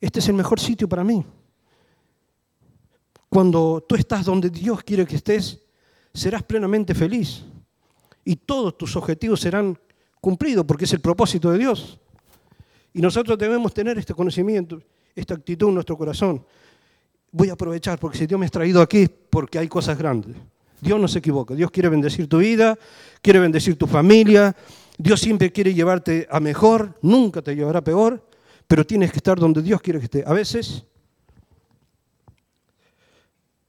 Este 0.00 0.20
es 0.20 0.28
el 0.28 0.34
mejor 0.34 0.60
sitio 0.60 0.88
para 0.88 1.02
mí. 1.02 1.24
Cuando 3.28 3.84
tú 3.86 3.96
estás 3.96 4.24
donde 4.24 4.50
Dios 4.50 4.82
quiere 4.84 5.04
que 5.06 5.16
estés, 5.16 5.65
serás 6.16 6.42
plenamente 6.42 6.94
feliz. 6.94 7.44
Y 8.24 8.36
todos 8.36 8.76
tus 8.76 8.96
objetivos 8.96 9.40
serán 9.40 9.78
cumplidos 10.20 10.64
porque 10.64 10.84
es 10.84 10.92
el 10.92 11.00
propósito 11.00 11.50
de 11.52 11.58
Dios. 11.58 11.98
Y 12.92 13.00
nosotros 13.00 13.38
debemos 13.38 13.72
tener 13.72 13.98
este 13.98 14.14
conocimiento, 14.14 14.80
esta 15.14 15.34
actitud 15.34 15.68
en 15.68 15.74
nuestro 15.74 15.96
corazón 15.96 16.44
voy 17.36 17.50
a 17.50 17.52
aprovechar 17.52 17.98
porque 17.98 18.16
si 18.16 18.26
Dios 18.26 18.40
me 18.40 18.46
ha 18.46 18.48
traído 18.48 18.80
aquí 18.80 19.08
porque 19.08 19.58
hay 19.58 19.68
cosas 19.68 19.98
grandes. 19.98 20.34
Dios 20.80 20.98
no 20.98 21.06
se 21.06 21.18
equivoca. 21.18 21.54
Dios 21.54 21.70
quiere 21.70 21.88
bendecir 21.90 22.28
tu 22.28 22.38
vida, 22.38 22.78
quiere 23.20 23.38
bendecir 23.40 23.76
tu 23.76 23.86
familia. 23.86 24.56
Dios 24.96 25.20
siempre 25.20 25.52
quiere 25.52 25.74
llevarte 25.74 26.26
a 26.30 26.40
mejor, 26.40 26.98
nunca 27.02 27.42
te 27.42 27.54
llevará 27.54 27.82
peor, 27.82 28.26
pero 28.66 28.86
tienes 28.86 29.10
que 29.10 29.18
estar 29.18 29.38
donde 29.38 29.60
Dios 29.60 29.82
quiere 29.82 29.98
que 29.98 30.06
esté. 30.06 30.24
A 30.26 30.32
veces 30.32 30.84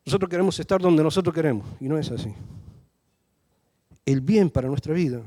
nosotros 0.08 0.30
queremos 0.30 0.58
estar 0.58 0.80
donde 0.80 1.04
nosotros 1.04 1.36
queremos 1.36 1.68
y 1.82 1.90
no 1.90 1.98
es 1.98 2.10
así. 2.10 2.34
El 4.06 4.22
bien 4.22 4.50
para 4.50 4.70
nuestra 4.70 4.94
vida 4.94 5.22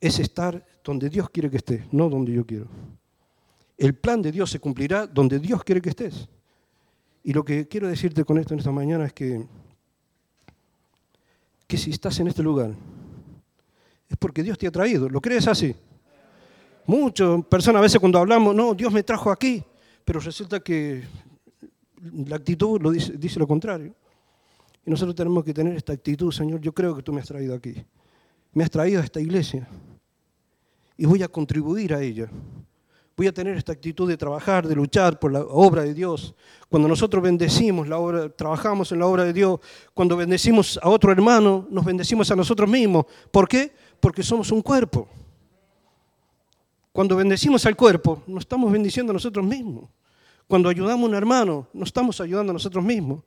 es 0.00 0.18
estar 0.18 0.66
donde 0.82 1.08
Dios 1.08 1.30
quiere 1.30 1.48
que 1.48 1.58
esté, 1.58 1.86
no 1.92 2.08
donde 2.08 2.32
yo 2.32 2.44
quiero. 2.44 2.66
El 3.78 3.94
plan 3.94 4.20
de 4.20 4.32
Dios 4.32 4.50
se 4.50 4.58
cumplirá 4.58 5.06
donde 5.06 5.38
Dios 5.38 5.62
quiere 5.62 5.80
que 5.80 5.90
estés. 5.90 6.28
Y 7.22 7.32
lo 7.32 7.44
que 7.44 7.68
quiero 7.68 7.86
decirte 7.86 8.24
con 8.24 8.36
esto 8.36 8.54
en 8.54 8.58
esta 8.58 8.72
mañana 8.72 9.04
es 9.04 9.12
que, 9.12 9.46
que 11.68 11.76
si 11.76 11.92
estás 11.92 12.18
en 12.18 12.26
este 12.26 12.42
lugar, 12.42 12.72
es 14.08 14.16
porque 14.16 14.42
Dios 14.42 14.58
te 14.58 14.66
ha 14.66 14.72
traído. 14.72 15.08
¿Lo 15.08 15.20
crees 15.20 15.46
así? 15.46 15.72
Muchas 16.84 17.44
personas 17.44 17.78
a 17.78 17.82
veces 17.82 18.00
cuando 18.00 18.18
hablamos, 18.18 18.56
no, 18.56 18.74
Dios 18.74 18.92
me 18.92 19.04
trajo 19.04 19.30
aquí, 19.30 19.62
pero 20.04 20.18
resulta 20.18 20.58
que 20.58 21.04
la 22.26 22.36
actitud 22.36 22.80
lo 22.80 22.90
dice, 22.90 23.38
lo 23.38 23.46
contrario. 23.46 23.94
Y 24.84 24.90
nosotros 24.90 25.14
tenemos 25.14 25.44
que 25.44 25.52
tener 25.52 25.76
esta 25.76 25.92
actitud, 25.92 26.32
Señor, 26.32 26.60
yo 26.60 26.72
creo 26.72 26.96
que 26.96 27.02
tú 27.02 27.12
me 27.12 27.20
has 27.20 27.28
traído 27.28 27.54
aquí. 27.54 27.74
Me 28.52 28.64
has 28.64 28.70
traído 28.70 29.00
a 29.00 29.04
esta 29.04 29.20
iglesia 29.20 29.68
y 30.96 31.06
voy 31.06 31.22
a 31.22 31.28
contribuir 31.28 31.94
a 31.94 32.02
ella 32.02 32.30
voy 33.20 33.26
a 33.26 33.34
tener 33.34 33.54
esta 33.54 33.72
actitud 33.72 34.08
de 34.08 34.16
trabajar, 34.16 34.66
de 34.66 34.74
luchar 34.74 35.18
por 35.18 35.30
la 35.30 35.40
obra 35.40 35.82
de 35.82 35.92
Dios. 35.92 36.34
Cuando 36.70 36.88
nosotros 36.88 37.22
bendecimos 37.22 37.86
la 37.86 37.98
obra, 37.98 38.30
trabajamos 38.30 38.92
en 38.92 38.98
la 38.98 39.06
obra 39.06 39.24
de 39.24 39.34
Dios, 39.34 39.60
cuando 39.92 40.16
bendecimos 40.16 40.80
a 40.82 40.88
otro 40.88 41.12
hermano, 41.12 41.66
nos 41.68 41.84
bendecimos 41.84 42.30
a 42.30 42.36
nosotros 42.36 42.66
mismos. 42.66 43.04
¿Por 43.30 43.46
qué? 43.46 43.74
Porque 44.00 44.22
somos 44.22 44.50
un 44.50 44.62
cuerpo. 44.62 45.06
Cuando 46.92 47.14
bendecimos 47.14 47.66
al 47.66 47.76
cuerpo, 47.76 48.22
nos 48.26 48.40
estamos 48.40 48.72
bendiciendo 48.72 49.10
a 49.10 49.12
nosotros 49.12 49.44
mismos. 49.44 49.84
Cuando 50.50 50.68
ayudamos 50.68 51.04
a 51.04 51.08
un 51.10 51.14
hermano, 51.14 51.68
nos 51.72 51.90
estamos 51.90 52.20
ayudando 52.20 52.50
a 52.50 52.54
nosotros 52.54 52.82
mismos. 52.82 53.22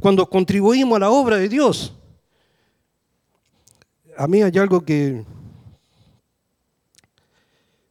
Cuando 0.00 0.28
contribuimos 0.28 0.96
a 0.96 0.98
la 0.98 1.10
obra 1.10 1.36
de 1.36 1.48
Dios. 1.48 1.94
A 4.18 4.26
mí 4.26 4.42
hay 4.42 4.58
algo 4.58 4.80
que, 4.80 5.24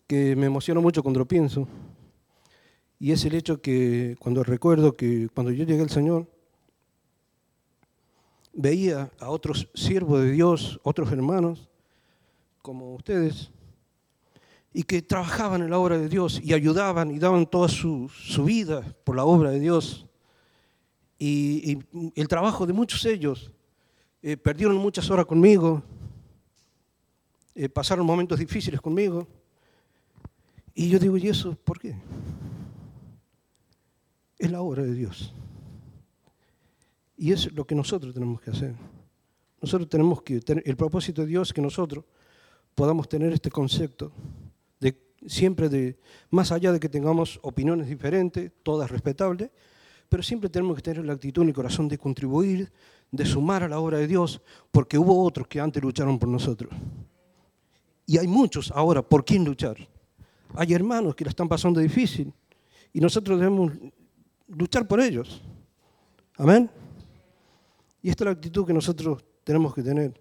que 0.06 0.36
me 0.36 0.48
emociona 0.48 0.82
mucho 0.82 1.02
cuando 1.02 1.22
lo 1.22 1.26
pienso, 1.26 1.66
y 3.00 3.14
es 3.14 3.24
el 3.24 3.36
hecho 3.36 3.62
que 3.62 4.18
cuando 4.20 4.44
recuerdo 4.44 4.98
que 4.98 5.30
cuando 5.34 5.54
yo 5.54 5.64
llegué 5.64 5.84
al 5.84 5.90
Señor, 5.90 6.28
veía 8.52 9.12
a 9.18 9.30
otros 9.30 9.70
siervos 9.74 10.24
de 10.24 10.32
Dios, 10.32 10.82
otros 10.84 11.10
hermanos, 11.10 11.70
como 12.62 12.96
ustedes, 12.96 13.50
y 14.74 14.84
que 14.84 15.04
trabajaban 15.04 15.62
en 15.62 15.70
la 15.70 15.78
obra 15.78 16.00
de 16.00 16.10
Dios 16.10 16.42
y 16.44 16.54
ayudaban 16.54 17.12
y 17.12 17.20
daban 17.20 17.46
toda 17.46 17.68
su, 17.68 18.10
vida 18.44 18.82
por 19.04 19.16
la 19.16 19.24
obra 19.24 19.52
de 19.52 19.60
Dios. 19.60 20.08
Y, 21.20 21.78
el 22.16 22.28
trabajo 22.28 22.66
de 22.66 22.74
muchos 22.74 23.06
ellos, 23.06 23.52
eh, 24.22 24.36
perdieron 24.36 24.76
muchas 24.78 25.10
horas 25.12 25.28
conmigo, 25.28 25.84
eh, 27.54 27.70
pasaron 27.70 28.06
momentos 28.06 28.40
difíciles 28.40 28.82
conmigo, 28.82 29.28
y 30.74 30.90
yo 30.90 30.98
digo, 30.98 31.18
¿y 31.18 31.28
eso 31.28 31.56
por 31.64 31.80
qué? 31.80 31.96
Es 34.40 34.50
la 34.50 34.62
obra 34.62 34.82
de 34.82 34.94
Dios. 34.94 35.36
Y 37.16 37.32
es 37.32 37.54
lo 37.54 37.66
que 37.66 37.76
nosotros 37.76 38.12
tenemos 38.12 38.42
que 38.42 38.50
hacer. 38.50 38.74
Nosotros 39.62 39.88
tenemos 39.88 40.24
que 40.24 40.42
el 40.66 40.76
propósito 40.76 41.22
de 41.22 41.28
Dios 41.28 41.50
es 41.50 41.54
que 41.54 41.62
nosotros 41.62 42.04
podamos 42.74 43.08
tener 43.08 43.32
este 43.32 43.52
concepto 43.52 44.12
siempre 45.28 45.70
de, 45.70 45.98
más 46.30 46.52
allá 46.52 46.72
de 46.72 46.80
que 46.80 46.90
tengamos 46.90 47.40
opiniones 47.44 47.88
diferentes, 47.88 48.52
todas 48.64 48.90
respetables, 48.90 49.50
pero 50.10 50.22
siempre 50.22 50.50
tenemos 50.50 50.76
que 50.76 50.82
tener 50.82 51.06
la 51.06 51.14
actitud 51.14 51.42
en 51.42 51.50
el 51.50 51.54
corazón 51.54 51.88
de 51.88 51.98
contribuir, 51.98 52.72
de 53.12 53.26
sumar 53.26 53.64
a 53.64 53.68
la 53.68 53.80
obra 53.80 53.98
de 53.98 54.08
Dios, 54.08 54.42
porque 54.72 54.98
hubo 54.98 55.24
otros 55.24 55.48
que 55.48 55.60
antes 55.60 55.82
lucharon 55.82 56.20
por 56.20 56.30
nosotros. 56.30 56.72
Y 58.06 58.18
hay 58.18 58.28
muchos 58.28 58.72
ahora 58.72 59.02
por 59.02 59.24
quién 59.24 59.46
luchar. 59.46 59.78
Hay 60.56 60.74
hermanos 60.74 61.16
que 61.16 61.24
la 61.24 61.30
están 61.30 61.48
pasando 61.48 61.80
difícil 61.80 62.32
y 62.92 63.00
nosotros 63.00 63.40
debemos 63.40 63.72
luchar 64.48 64.88
por 64.88 65.00
ellos. 65.00 65.42
Amén. 66.38 66.70
Y 68.02 68.10
esta 68.10 68.24
es 68.24 68.26
la 68.26 68.32
actitud 68.32 68.66
que 68.66 68.74
nosotros 68.74 69.24
tenemos 69.44 69.74
que 69.74 69.82
tener. 69.82 70.14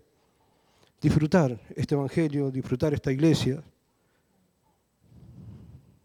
Disfrutar 1.01 1.61
este 1.75 1.95
Evangelio, 1.95 2.51
disfrutar 2.51 2.95
esta 2.95 3.11
iglesia, 3.11 3.63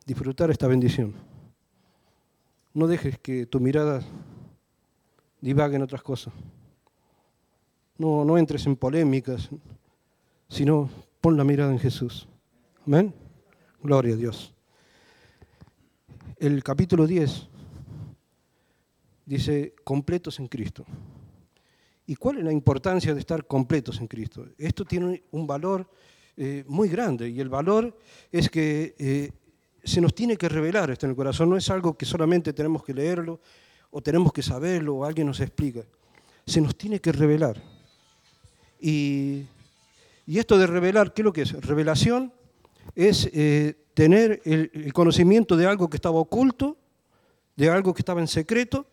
disfrutar 0.07 0.49
esta 0.49 0.67
bendición. 0.67 1.13
no 2.73 2.87
dejes 2.87 3.19
que 3.19 3.45
tu 3.45 3.59
mirada 3.59 4.01
divague 5.41 5.75
en 5.75 5.81
otras 5.81 6.01
cosas. 6.01 6.33
No, 7.97 8.23
no 8.23 8.37
entres 8.37 8.65
en 8.67 8.77
polémicas, 8.77 9.49
sino 10.47 10.89
pon 11.19 11.35
la 11.35 11.43
mirada 11.43 11.73
en 11.73 11.79
Jesús. 11.79 12.25
Amén. 12.85 13.13
Gloria 13.83 14.13
a 14.13 14.17
Dios. 14.17 14.53
El 16.37 16.63
capítulo 16.63 17.05
10 17.05 17.49
dice, 19.25 19.75
completos 19.83 20.39
en 20.39 20.47
Cristo. 20.47 20.85
¿Y 22.05 22.15
cuál 22.15 22.37
es 22.37 22.45
la 22.45 22.53
importancia 22.53 23.13
de 23.13 23.19
estar 23.19 23.45
completos 23.45 23.99
en 23.99 24.07
Cristo? 24.07 24.45
Esto 24.57 24.85
tiene 24.85 25.23
un 25.31 25.45
valor 25.45 25.89
eh, 26.37 26.63
muy 26.67 26.87
grande 26.87 27.27
y 27.27 27.41
el 27.41 27.49
valor 27.49 27.97
es 28.31 28.49
que 28.49 28.95
eh, 28.99 29.31
se 29.83 30.01
nos 30.01 30.13
tiene 30.13 30.37
que 30.37 30.49
revelar 30.49 30.89
esto 30.89 31.05
en 31.05 31.11
el 31.11 31.15
corazón, 31.15 31.49
no 31.49 31.57
es 31.57 31.69
algo 31.69 31.97
que 31.97 32.05
solamente 32.05 32.53
tenemos 32.53 32.83
que 32.83 32.93
leerlo 32.93 33.39
o 33.91 34.01
tenemos 34.01 34.33
que 34.33 34.41
saberlo 34.41 34.95
o 34.95 35.05
alguien 35.05 35.27
nos 35.27 35.39
explica, 35.39 35.83
se 36.45 36.61
nos 36.61 36.77
tiene 36.77 36.99
que 36.99 37.11
revelar. 37.11 37.61
Y, 38.79 39.45
esto 40.27 40.57
de 40.57 40.67
revelar, 40.67 41.13
¿qué 41.13 41.21
es 41.21 41.25
lo 41.25 41.33
que 41.33 41.43
es? 41.43 41.53
Revelación 41.53 42.33
es 42.95 43.29
eh, 43.33 43.75
tener 43.93 44.41
el 44.43 44.91
conocimiento 44.93 45.55
de 45.55 45.65
algo 45.65 45.89
que 45.89 45.97
estaba 45.97 46.19
oculto, 46.19 46.77
de 47.55 47.69
algo 47.69 47.93
que 47.93 48.01
estaba 48.01 48.19
en 48.19 48.27
secreto, 48.27 48.85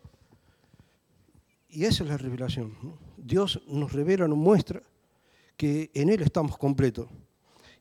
y 1.75 1.83
esa 1.83 2.03
es 2.03 2.09
la 2.09 2.17
revelación. 2.17 2.73
Dios 3.17 3.61
nos 3.67 3.91
revela, 3.91 4.29
nos 4.29 4.37
muestra 4.37 4.81
que 5.57 5.91
en 5.93 6.09
Él 6.09 6.21
estamos 6.21 6.57
completos. 6.57 7.09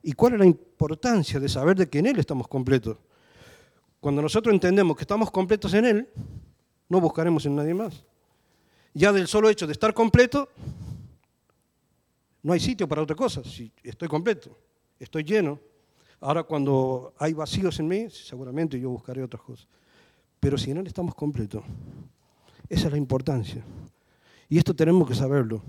¿Y 0.06 0.12
cuál 0.12 0.34
es 0.34 0.38
la 0.38 0.44
importancia 0.44 1.40
de 1.40 1.48
saber 1.48 1.78
de 1.78 1.88
que 1.88 1.98
en 1.98 2.04
Él 2.04 2.18
estamos 2.18 2.46
completos? 2.46 2.98
Cuando 4.00 4.20
nosotros 4.20 4.52
entendemos 4.52 4.98
que 4.98 5.02
estamos 5.02 5.30
completos 5.30 5.72
en 5.72 5.86
Él, 5.86 6.08
no 6.90 7.00
buscaremos 7.00 7.46
en 7.46 7.56
nadie 7.56 7.72
más. 7.72 8.04
Ya 8.92 9.14
del 9.14 9.26
solo 9.26 9.48
hecho 9.48 9.66
de 9.66 9.72
estar 9.72 9.94
completo, 9.94 10.50
no 12.42 12.52
hay 12.52 12.60
sitio 12.60 12.86
para 12.86 13.00
otra 13.00 13.16
cosa. 13.16 13.42
Si 13.44 13.72
estoy 13.82 14.06
completo, 14.06 14.54
estoy 15.00 15.24
lleno. 15.24 15.58
Ahora 16.20 16.42
cuando 16.42 17.14
hay 17.18 17.32
vacíos 17.32 17.80
en 17.80 17.88
mí, 17.88 18.10
seguramente 18.10 18.78
yo 18.78 18.90
buscaré 18.90 19.22
otras 19.22 19.42
cosas. 19.42 19.66
Pero 20.38 20.58
si 20.58 20.70
en 20.70 20.76
Él 20.76 20.86
estamos 20.86 21.14
completos, 21.14 21.64
esa 22.68 22.86
es 22.88 22.92
la 22.92 22.98
importancia. 22.98 23.64
Y 24.50 24.58
esto 24.58 24.76
tenemos 24.76 25.08
que 25.08 25.14
saberlo. 25.14 25.62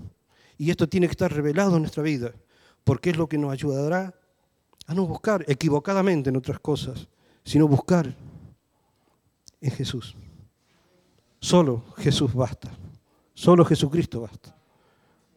Y 0.58 0.70
esto 0.70 0.86
tiene 0.86 1.06
que 1.06 1.12
estar 1.12 1.32
revelado 1.32 1.76
en 1.76 1.82
nuestra 1.82 2.02
vida, 2.02 2.34
porque 2.84 3.08
es 3.08 3.16
lo 3.16 3.30
que 3.30 3.38
nos 3.38 3.50
ayudará 3.50 4.14
a 4.86 4.94
no 4.94 5.06
buscar 5.06 5.44
equivocadamente 5.48 6.30
en 6.30 6.36
otras 6.36 6.60
cosas, 6.60 7.08
sino 7.44 7.68
buscar 7.68 8.14
en 9.60 9.70
Jesús. 9.70 10.16
Solo 11.40 11.84
Jesús 11.98 12.32
basta. 12.34 12.70
Solo 13.34 13.64
Jesucristo 13.64 14.20
basta. 14.20 14.56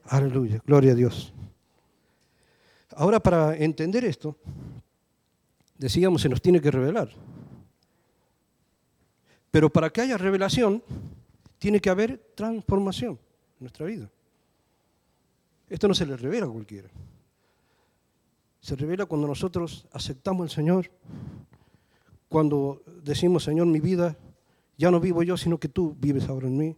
Aleluya, 0.05 0.61
gloria 0.65 0.93
a 0.93 0.95
Dios. 0.95 1.33
Ahora 2.95 3.19
para 3.19 3.55
entender 3.55 4.05
esto, 4.05 4.35
decíamos, 5.77 6.21
se 6.21 6.29
nos 6.29 6.41
tiene 6.41 6.61
que 6.61 6.71
revelar. 6.71 7.09
Pero 9.51 9.69
para 9.69 9.89
que 9.89 10.01
haya 10.01 10.17
revelación, 10.17 10.83
tiene 11.57 11.79
que 11.79 11.89
haber 11.89 12.17
transformación 12.35 13.11
en 13.11 13.59
nuestra 13.59 13.85
vida. 13.85 14.09
Esto 15.69 15.87
no 15.87 15.93
se 15.93 16.05
le 16.05 16.17
revela 16.17 16.45
a 16.45 16.49
cualquiera. 16.49 16.89
Se 18.59 18.75
revela 18.75 19.05
cuando 19.05 19.27
nosotros 19.27 19.87
aceptamos 19.91 20.43
al 20.43 20.49
Señor, 20.49 20.91
cuando 22.27 22.83
decimos, 23.03 23.43
Señor, 23.43 23.67
mi 23.67 23.79
vida 23.79 24.17
ya 24.77 24.91
no 24.91 24.99
vivo 24.99 25.23
yo, 25.23 25.37
sino 25.37 25.59
que 25.59 25.69
tú 25.69 25.95
vives 25.99 26.29
ahora 26.29 26.47
en 26.47 26.57
mí. 26.57 26.77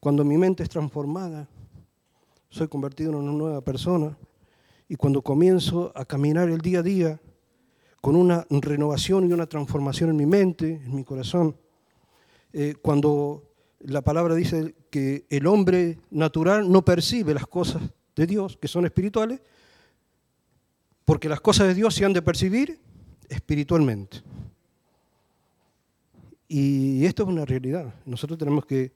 Cuando 0.00 0.24
mi 0.24 0.36
mente 0.36 0.62
es 0.62 0.68
transformada, 0.68 1.48
soy 2.48 2.68
convertido 2.68 3.10
en 3.10 3.16
una 3.16 3.32
nueva 3.32 3.60
persona. 3.60 4.16
Y 4.88 4.96
cuando 4.96 5.22
comienzo 5.22 5.92
a 5.94 6.04
caminar 6.04 6.48
el 6.48 6.60
día 6.60 6.80
a 6.80 6.82
día 6.82 7.20
con 8.00 8.16
una 8.16 8.46
renovación 8.50 9.28
y 9.28 9.32
una 9.32 9.46
transformación 9.46 10.10
en 10.10 10.16
mi 10.16 10.26
mente, 10.26 10.82
en 10.84 10.94
mi 10.94 11.04
corazón, 11.04 11.56
eh, 12.52 12.74
cuando 12.82 13.44
la 13.80 14.02
palabra 14.02 14.34
dice 14.34 14.74
que 14.90 15.26
el 15.30 15.46
hombre 15.46 15.98
natural 16.10 16.70
no 16.70 16.84
percibe 16.84 17.34
las 17.34 17.46
cosas 17.46 17.82
de 18.16 18.26
Dios, 18.26 18.56
que 18.56 18.68
son 18.68 18.84
espirituales, 18.84 19.40
porque 21.10 21.28
las 21.28 21.40
cosas 21.40 21.66
de 21.66 21.74
Dios 21.74 21.92
se 21.92 22.04
han 22.04 22.12
de 22.12 22.22
percibir 22.22 22.78
espiritualmente. 23.28 24.18
Y 26.46 27.04
esto 27.04 27.24
es 27.24 27.28
una 27.28 27.44
realidad. 27.44 27.92
Nosotros 28.04 28.38
tenemos 28.38 28.64
que, 28.64 28.92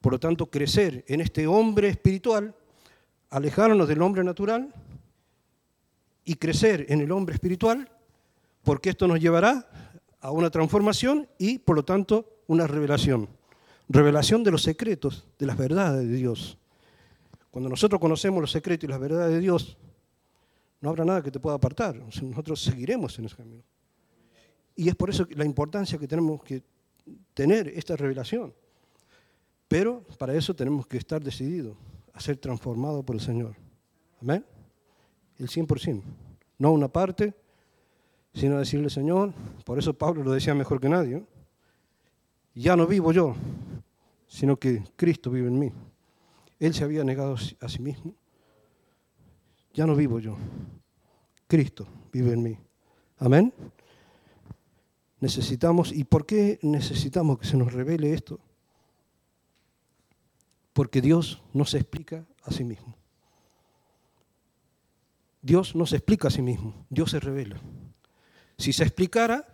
por 0.00 0.14
lo 0.14 0.18
tanto, 0.18 0.46
crecer 0.46 1.04
en 1.08 1.20
este 1.20 1.46
hombre 1.46 1.90
espiritual, 1.90 2.54
alejarnos 3.28 3.86
del 3.86 4.00
hombre 4.00 4.24
natural 4.24 4.74
y 6.24 6.36
crecer 6.36 6.86
en 6.88 7.02
el 7.02 7.12
hombre 7.12 7.34
espiritual, 7.34 7.86
porque 8.62 8.88
esto 8.88 9.06
nos 9.06 9.20
llevará 9.20 9.68
a 10.22 10.30
una 10.30 10.48
transformación 10.48 11.28
y, 11.36 11.58
por 11.58 11.76
lo 11.76 11.84
tanto, 11.84 12.38
una 12.46 12.66
revelación 12.66 13.28
revelación 13.90 14.42
de 14.42 14.52
los 14.52 14.62
secretos, 14.62 15.26
de 15.38 15.44
las 15.44 15.58
verdades 15.58 16.08
de 16.08 16.16
Dios. 16.16 16.56
Cuando 17.50 17.68
nosotros 17.68 18.00
conocemos 18.00 18.40
los 18.40 18.52
secretos 18.52 18.88
y 18.88 18.90
las 18.90 19.00
verdades 19.00 19.34
de 19.34 19.40
Dios, 19.40 19.76
no 20.80 20.90
habrá 20.90 21.04
nada 21.04 21.22
que 21.22 21.30
te 21.30 21.40
pueda 21.40 21.56
apartar. 21.56 21.96
Nosotros 21.96 22.62
seguiremos 22.62 23.18
en 23.18 23.24
ese 23.26 23.36
camino. 23.36 23.62
Y 24.76 24.88
es 24.88 24.94
por 24.94 25.10
eso 25.10 25.26
la 25.30 25.44
importancia 25.44 25.98
que 25.98 26.06
tenemos 26.06 26.42
que 26.42 26.62
tener 27.34 27.68
esta 27.68 27.96
revelación. 27.96 28.54
Pero 29.66 30.02
para 30.18 30.34
eso 30.34 30.54
tenemos 30.54 30.86
que 30.86 30.96
estar 30.96 31.22
decididos 31.22 31.76
a 32.12 32.20
ser 32.20 32.36
transformados 32.36 33.04
por 33.04 33.16
el 33.16 33.20
Señor. 33.20 33.56
Amén. 34.20 34.44
El 35.36 35.48
100%. 35.48 36.02
No 36.58 36.72
una 36.72 36.88
parte, 36.88 37.34
sino 38.34 38.58
decirle, 38.58 38.90
Señor, 38.90 39.32
por 39.64 39.78
eso 39.78 39.94
Pablo 39.94 40.22
lo 40.22 40.32
decía 40.32 40.54
mejor 40.54 40.80
que 40.80 40.88
nadie, 40.88 41.24
ya 42.54 42.76
no 42.76 42.86
vivo 42.86 43.12
yo, 43.12 43.36
sino 44.26 44.56
que 44.56 44.82
Cristo 44.96 45.30
vive 45.30 45.48
en 45.48 45.58
mí. 45.58 45.72
Él 46.58 46.74
se 46.74 46.84
había 46.84 47.04
negado 47.04 47.36
a 47.60 47.68
sí 47.68 47.80
mismo. 47.80 48.14
Ya 49.78 49.86
no 49.86 49.94
vivo 49.94 50.18
yo. 50.18 50.36
Cristo 51.46 51.86
vive 52.12 52.32
en 52.32 52.42
mí. 52.42 52.58
Amén. 53.16 53.54
Necesitamos, 55.20 55.92
¿y 55.92 56.02
por 56.02 56.26
qué 56.26 56.58
necesitamos 56.62 57.38
que 57.38 57.46
se 57.46 57.56
nos 57.56 57.72
revele 57.72 58.12
esto? 58.12 58.40
Porque 60.72 61.00
Dios 61.00 61.40
no 61.52 61.64
se 61.64 61.78
explica 61.78 62.26
a 62.42 62.50
sí 62.50 62.64
mismo. 62.64 62.96
Dios 65.42 65.76
no 65.76 65.86
se 65.86 65.94
explica 65.94 66.26
a 66.26 66.32
sí 66.32 66.42
mismo, 66.42 66.84
Dios 66.90 67.12
se 67.12 67.20
revela. 67.20 67.60
Si 68.56 68.72
se 68.72 68.82
explicara, 68.82 69.46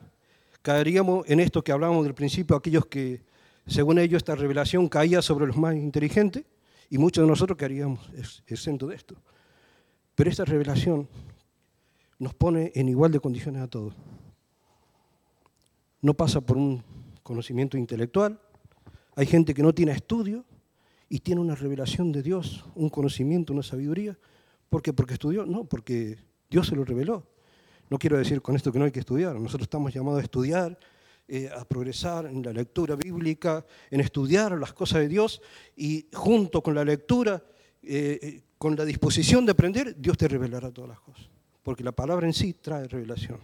caeríamos 0.62 1.28
en 1.28 1.40
esto 1.40 1.62
que 1.62 1.70
hablábamos 1.70 2.02
del 2.02 2.14
principio, 2.14 2.56
aquellos 2.56 2.86
que 2.86 3.22
según 3.66 3.98
ellos, 3.98 4.16
esta 4.16 4.34
revelación 4.34 4.88
caía 4.88 5.20
sobre 5.20 5.46
los 5.46 5.58
más 5.58 5.74
inteligentes 5.74 6.46
y 6.88 6.96
muchos 6.96 7.24
de 7.24 7.28
nosotros 7.28 7.58
quedaríamos 7.58 8.10
exentos 8.46 8.88
de 8.88 8.94
esto. 8.94 9.16
Pero 10.14 10.30
esta 10.30 10.44
revelación 10.44 11.08
nos 12.18 12.34
pone 12.34 12.72
en 12.74 12.88
igual 12.88 13.12
de 13.12 13.20
condiciones 13.20 13.62
a 13.62 13.68
todos. 13.68 13.94
No 16.00 16.14
pasa 16.14 16.40
por 16.40 16.56
un 16.56 16.82
conocimiento 17.22 17.76
intelectual. 17.76 18.40
Hay 19.16 19.26
gente 19.26 19.54
que 19.54 19.62
no 19.62 19.74
tiene 19.74 19.92
estudio 19.92 20.44
y 21.08 21.20
tiene 21.20 21.40
una 21.40 21.54
revelación 21.54 22.12
de 22.12 22.22
Dios, 22.22 22.64
un 22.74 22.88
conocimiento, 22.88 23.52
una 23.52 23.62
sabiduría. 23.62 24.18
¿Por 24.68 24.82
qué? 24.82 24.92
Porque 24.92 25.14
estudió. 25.14 25.46
No, 25.46 25.64
porque 25.64 26.18
Dios 26.50 26.66
se 26.66 26.76
lo 26.76 26.84
reveló. 26.84 27.26
No 27.90 27.98
quiero 27.98 28.16
decir 28.16 28.40
con 28.42 28.56
esto 28.56 28.72
que 28.72 28.78
no 28.78 28.84
hay 28.84 28.92
que 28.92 29.00
estudiar. 29.00 29.34
Nosotros 29.36 29.62
estamos 29.62 29.92
llamados 29.92 30.20
a 30.20 30.24
estudiar 30.24 30.78
eh, 31.26 31.48
a 31.48 31.64
progresar 31.64 32.26
en 32.26 32.42
la 32.42 32.52
lectura 32.52 32.96
bíblica, 32.96 33.64
en 33.90 34.00
estudiar 34.00 34.58
las 34.58 34.74
cosas 34.74 35.00
de 35.00 35.08
Dios 35.08 35.40
y 35.74 36.06
junto 36.12 36.62
con 36.62 36.74
la 36.74 36.84
lectura, 36.84 37.42
eh, 37.82 38.18
eh, 38.20 38.42
con 38.64 38.76
la 38.76 38.86
disposición 38.86 39.44
de 39.44 39.52
aprender, 39.52 39.94
Dios 39.94 40.16
te 40.16 40.26
revelará 40.26 40.70
todas 40.70 40.88
las 40.88 41.00
cosas. 41.00 41.28
Porque 41.62 41.84
la 41.84 41.92
palabra 41.92 42.26
en 42.26 42.32
sí 42.32 42.54
trae 42.54 42.88
revelación. 42.88 43.38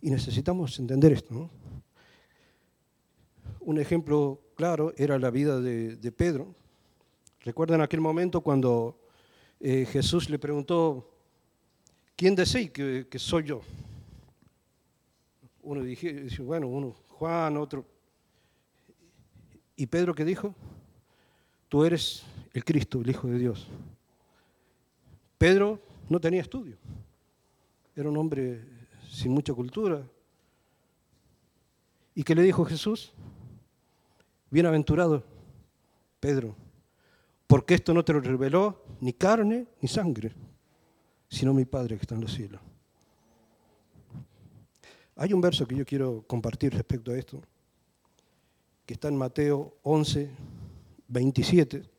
Y 0.00 0.08
necesitamos 0.08 0.78
entender 0.78 1.10
esto. 1.10 1.50
Un 3.58 3.80
ejemplo 3.80 4.40
claro 4.54 4.94
era 4.96 5.18
la 5.18 5.30
vida 5.30 5.60
de, 5.60 6.12
Pedro. 6.12 6.54
Recuerdan 7.40 7.80
aquel 7.80 8.00
momento 8.00 8.40
cuando 8.40 9.00
Jesús 9.60 10.30
le 10.30 10.38
preguntó, 10.38 11.10
¿quién 12.14 12.36
decís 12.36 12.70
que 12.70 13.18
soy 13.18 13.42
yo? 13.42 13.62
Uno 15.60 15.82
dije, 15.82 16.28
bueno, 16.38 16.68
uno, 16.68 16.94
Juan, 17.08 17.56
otro. 17.56 17.84
¿Y 19.74 19.86
Pedro 19.86 20.14
qué 20.14 20.24
dijo? 20.24 20.54
Tú 21.68 21.84
eres 21.84 22.22
el 22.52 22.64
Cristo, 22.64 23.00
el 23.00 23.10
Hijo 23.10 23.28
de 23.28 23.38
Dios. 23.38 23.66
Pedro 25.38 25.80
no 26.08 26.20
tenía 26.20 26.42
estudio. 26.42 26.76
Era 27.96 28.08
un 28.08 28.16
hombre 28.16 28.60
sin 29.10 29.32
mucha 29.32 29.52
cultura. 29.52 30.02
¿Y 32.14 32.22
qué 32.22 32.34
le 32.34 32.42
dijo 32.42 32.64
Jesús? 32.64 33.12
Bienaventurado, 34.50 35.24
Pedro, 36.20 36.54
porque 37.46 37.74
esto 37.74 37.94
no 37.94 38.04
te 38.04 38.12
lo 38.12 38.20
reveló 38.20 38.84
ni 39.00 39.14
carne 39.14 39.66
ni 39.80 39.88
sangre, 39.88 40.32
sino 41.28 41.54
mi 41.54 41.64
Padre 41.64 41.96
que 41.96 42.02
está 42.02 42.14
en 42.14 42.20
los 42.20 42.32
cielos. 42.32 42.60
Hay 45.16 45.32
un 45.32 45.40
verso 45.40 45.66
que 45.66 45.76
yo 45.76 45.84
quiero 45.84 46.22
compartir 46.26 46.74
respecto 46.74 47.12
a 47.12 47.18
esto, 47.18 47.42
que 48.84 48.94
está 48.94 49.08
en 49.08 49.16
Mateo 49.16 49.76
11, 49.82 50.30
27, 51.08 51.91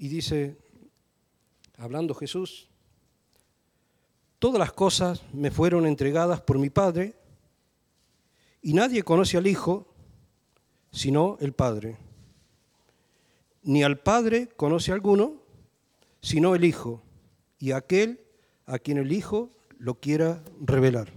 y 0.00 0.08
dice, 0.08 0.56
hablando 1.76 2.14
Jesús, 2.14 2.70
todas 4.38 4.58
las 4.58 4.72
cosas 4.72 5.22
me 5.34 5.50
fueron 5.50 5.86
entregadas 5.86 6.40
por 6.40 6.58
mi 6.58 6.70
Padre, 6.70 7.16
y 8.62 8.72
nadie 8.72 9.02
conoce 9.02 9.36
al 9.36 9.46
Hijo 9.46 9.86
sino 10.90 11.36
el 11.40 11.52
Padre. 11.52 11.98
Ni 13.62 13.82
al 13.82 14.00
Padre 14.00 14.48
conoce 14.56 14.90
alguno, 14.90 15.34
sino 16.22 16.54
el 16.54 16.64
Hijo, 16.64 17.02
y 17.58 17.72
aquel 17.72 18.20
a 18.64 18.78
quien 18.78 18.96
el 18.96 19.12
Hijo 19.12 19.50
lo 19.78 20.00
quiera 20.00 20.42
revelar. 20.62 21.12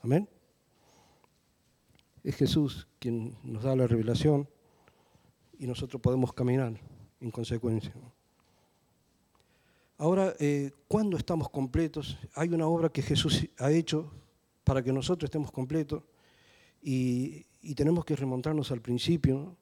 Amén. 0.00 0.28
Es 2.22 2.36
Jesús 2.36 2.88
quien 2.98 3.38
nos 3.42 3.62
da 3.62 3.74
la 3.74 3.86
revelación 3.86 4.50
y 5.58 5.66
nosotros 5.66 6.02
podemos 6.02 6.34
caminar 6.34 6.78
en 7.20 7.30
consecuencia. 7.30 7.94
Ahora, 10.00 10.32
eh, 10.38 10.70
¿cuándo 10.86 11.16
estamos 11.16 11.50
completos? 11.50 12.16
Hay 12.34 12.50
una 12.50 12.68
obra 12.68 12.88
que 12.88 13.02
Jesús 13.02 13.48
ha 13.58 13.72
hecho 13.72 14.12
para 14.62 14.80
que 14.80 14.92
nosotros 14.92 15.26
estemos 15.26 15.50
completos 15.50 16.04
y, 16.80 17.44
tenemos 17.74 18.04
que 18.04 18.14
remontarnos 18.14 18.70
al 18.70 18.80
principio, 18.80 19.56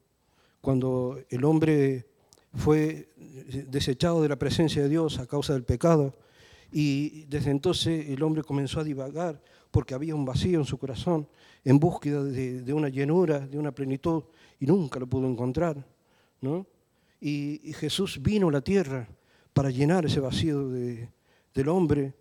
cuando 0.61 1.18
el 1.31 1.44
hombre 1.44 2.07
fue 2.53 3.09
desechado 3.66 4.22
de 4.22 4.29
la 4.29 4.37
presencia 4.37 4.83
de 4.83 4.90
Dios 4.90 5.18
a 5.18 5.27
causa 5.27 5.55
del 5.55 5.64
pecado 5.64 6.14
y 6.70 7.25
desde 7.25 7.51
entonces 7.51 8.09
el 8.11 8.22
hombre 8.22 8.42
comenzó 8.42 8.81
a 8.81 8.85
divagar 8.85 9.42
porque 9.70 9.94
había 9.94 10.14
un 10.14 10.25
vacío 10.25 10.59
en 10.59 10.66
su 10.66 10.79
corazón 10.79 11.29
en 11.64 11.79
búsqueda 11.79 12.22
de, 12.22 12.72
una 12.72 12.88
llenura, 12.90 13.40
de 13.40 13.59
una 13.59 13.72
plenitud 13.72 14.25
y 14.61 14.66
nunca 14.66 15.01
lo 15.01 15.07
pudo 15.07 15.29
encontrar. 15.29 15.85
¿no? 16.42 16.66
Y, 17.20 17.72
Jesús 17.72 18.20
vino 18.22 18.49
a 18.49 18.53
la 18.53 18.61
tierra 18.61 19.09
para 19.57 19.71
llenar 19.71 20.05
ese 20.05 20.21
vacío 20.21 20.69
del 20.69 21.69
hombre 21.71 22.12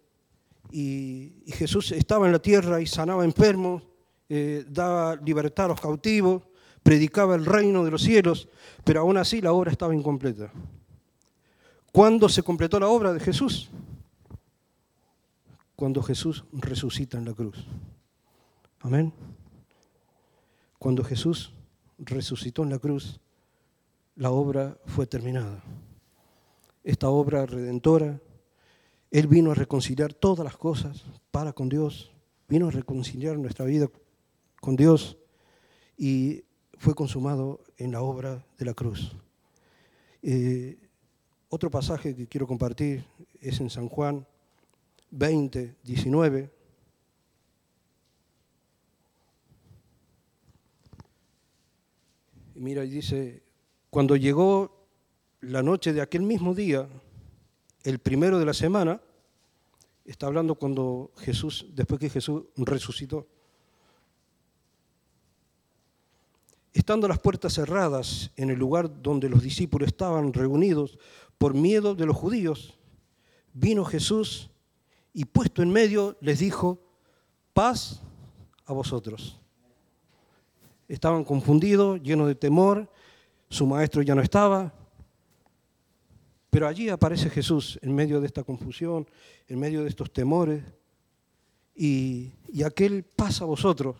y, 0.72 1.44
y 1.46 1.52
Jesús 1.52 1.92
estaba 1.92 2.26
en 2.28 2.32
la 2.32 2.40
tierra 2.40 2.80
y 2.80 2.88
sanaba 2.88 3.26
enfermos 3.26 3.84
eh, 4.28 4.66
daba 4.68 5.16
libertad 5.18 5.66
a 5.66 5.70
los 5.70 5.82
cautivos, 5.82 6.44
predicaba 6.82 7.36
el 7.36 7.46
reino 7.46 7.84
de 7.84 7.92
los 7.92 8.02
cielos, 8.02 8.50
pero 8.84 9.02
aún 9.02 9.18
así 9.18 9.40
la 9.40 9.54
obra 9.54 9.72
estaba 9.72 9.94
incompleta. 9.94 10.52
¿Cuándo 11.92 12.28
se 12.28 12.42
completó 12.42 12.80
la 12.80 12.88
obra 12.88 13.14
de 13.14 13.20
Jesús? 13.20 13.70
Cuando 15.76 16.02
Jesús 16.02 16.44
resucita 16.52 17.18
en 17.18 17.26
la 17.26 17.34
cruz. 17.34 17.66
Amén. 18.80 19.14
Cuando 20.80 21.04
Jesús 21.04 21.54
resucitó 22.00 22.64
en 22.64 22.72
la 22.72 22.80
cruz, 22.80 23.20
la 24.16 24.32
obra 24.32 24.78
fue 24.86 25.06
terminada. 25.06 25.62
Esta 26.86 27.10
obra 27.10 27.48
redentora, 27.48 28.22
Él 29.10 29.26
vino 29.26 29.50
a 29.50 29.56
reconciliar 29.56 30.14
todas 30.14 30.46
las 30.46 30.56
cosas 30.56 31.04
para 31.32 31.52
con 31.52 31.68
Dios, 31.68 32.14
vino 32.48 32.68
a 32.68 32.72
reconciliar 32.72 33.40
nuestra 33.40 33.66
vida 33.66 33.90
con 34.62 34.76
Dios 34.76 35.18
y 35.98 36.44
fue 36.78 36.94
consumado 36.94 37.60
en 37.78 37.92
la 37.92 38.04
obra 38.04 38.46
de 38.60 38.66
la 38.66 38.76
cruz. 38.76 39.16
Eh, 40.22 40.78
otro 41.50 41.72
pasaje 41.72 42.16
que 42.16 42.28
quiero 42.28 42.46
compartir 42.46 43.04
es 43.42 43.60
en 43.60 43.72
San 43.72 43.90
Juan 43.90 44.28
20, 45.10 45.78
19. 45.84 46.52
Y 52.54 52.60
mira, 52.60 52.86
y 52.86 52.92
dice, 52.92 53.42
cuando 53.90 54.16
llegó 54.16 54.85
la 55.48 55.62
noche 55.62 55.94
de 55.94 56.02
aquel 56.02 56.24
mismo 56.24 56.56
día, 56.56 56.88
el 57.84 58.00
primero 58.00 58.40
de 58.40 58.46
la 58.46 58.54
semana, 58.54 59.00
está 60.04 60.28
hablando 60.28 60.56
cuando 60.56 61.12
Jesús, 61.18 61.68
después 61.74 62.00
que 62.00 62.10
Jesús 62.10 62.44
resucitó, 62.58 63.28
Estando 66.74 67.08
las 67.08 67.20
puertas 67.20 67.54
cerradas 67.54 68.32
en 68.36 68.50
el 68.50 68.60
lugar 68.60 69.02
donde 69.02 69.30
los 69.30 69.42
discípulos 69.42 69.88
estaban 69.88 70.34
reunidos 70.34 71.00
por 71.38 71.54
miedo 71.54 71.96
de 71.96 72.06
los 72.06 72.18
judíos, 72.18 72.78
vino 73.54 73.86
Jesús 73.86 74.50
y 75.14 75.24
puesto 75.24 75.62
en 75.62 75.72
medio 75.72 76.18
les 76.20 76.40
dijo, 76.40 76.78
paz 77.54 78.02
a 78.66 78.74
vosotros. 78.74 79.40
Estaban 80.90 81.24
confundidos, 81.24 82.02
llenos 82.04 82.28
de 82.28 82.36
temor, 82.36 82.92
su 83.50 83.66
maestro 83.66 84.02
ya 84.02 84.14
no 84.14 84.22
estaba, 84.22 84.74
pero 86.56 86.70
allí 86.70 86.88
aparece 86.88 87.30
Jesús 87.30 87.78
en 87.82 87.94
medio 87.94 88.22
de 88.22 88.28
esta 88.28 88.46
confusión, 88.46 89.06
en 89.46 89.60
medio 89.60 89.84
de 89.84 89.90
estos 89.90 90.14
temores, 90.14 90.64
y, 91.76 92.32
aquel 92.64 93.04
paz 93.04 93.42
a 93.42 93.44
vosotros. 93.46 93.98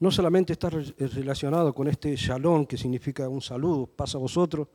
No 0.00 0.10
solamente 0.10 0.52
está 0.52 0.68
relacionado 0.68 1.72
con 1.72 1.86
este 1.86 2.16
shalom, 2.16 2.66
que 2.66 2.76
significa 2.76 3.28
un 3.28 3.40
saludo, 3.40 3.86
pasa 3.86 4.18
a 4.18 4.20
vosotros, 4.20 4.66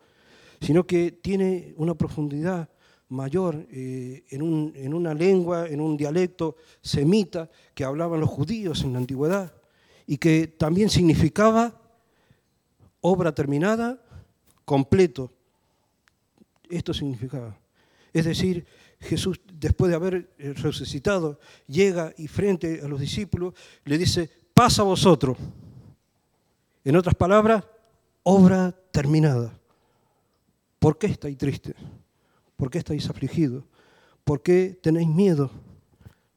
sino 0.61 0.87
que 0.87 1.11
tiene 1.11 1.73
una 1.75 1.95
profundidad 1.95 2.69
mayor 3.09 3.67
eh, 3.71 4.23
en, 4.29 4.71
en, 4.73 4.93
una 4.93 5.13
lengua, 5.13 5.67
en 5.67 5.81
un 5.81 5.97
dialecto 5.97 6.55
semita 6.81 7.49
que 7.73 7.83
hablaban 7.83 8.21
los 8.21 8.29
judíos 8.29 8.85
en 8.85 8.93
la 8.93 8.99
antigüedad 8.99 9.51
y 10.07 10.17
que 10.17 10.47
también 10.47 10.89
significaba 10.89 11.77
obra 13.01 13.35
terminada, 13.35 14.01
completo. 14.69 15.31
Esto 16.69 16.93
significaba. 16.93 17.57
Es 18.13 18.25
decir, 18.25 18.67
Jesús, 18.99 19.41
después 19.51 19.89
de 19.89 19.95
haber 19.95 20.29
eh, 20.37 20.53
resucitado, 20.53 21.39
llega 21.65 22.13
y 22.19 22.27
frente 22.27 22.79
a 22.83 22.87
los 22.87 22.99
discípulos 22.99 23.55
le 23.83 23.97
dice, 23.97 24.29
pasa 24.53 24.83
a 24.83 24.85
vosotros. 24.85 25.39
En 26.83 26.95
otras 26.95 27.15
palabras, 27.15 27.65
obra 28.21 28.71
terminada. 28.91 29.59
¿Por 30.77 30.99
qué 30.99 31.07
estáis 31.07 31.39
tristes? 31.39 31.73
¿Por 32.55 32.69
qué 32.69 32.77
estáis 32.77 33.09
afligidos? 33.09 33.63
¿Por 34.23 34.43
qué 34.43 34.79
tenéis 34.83 35.07
miedo? 35.07 35.49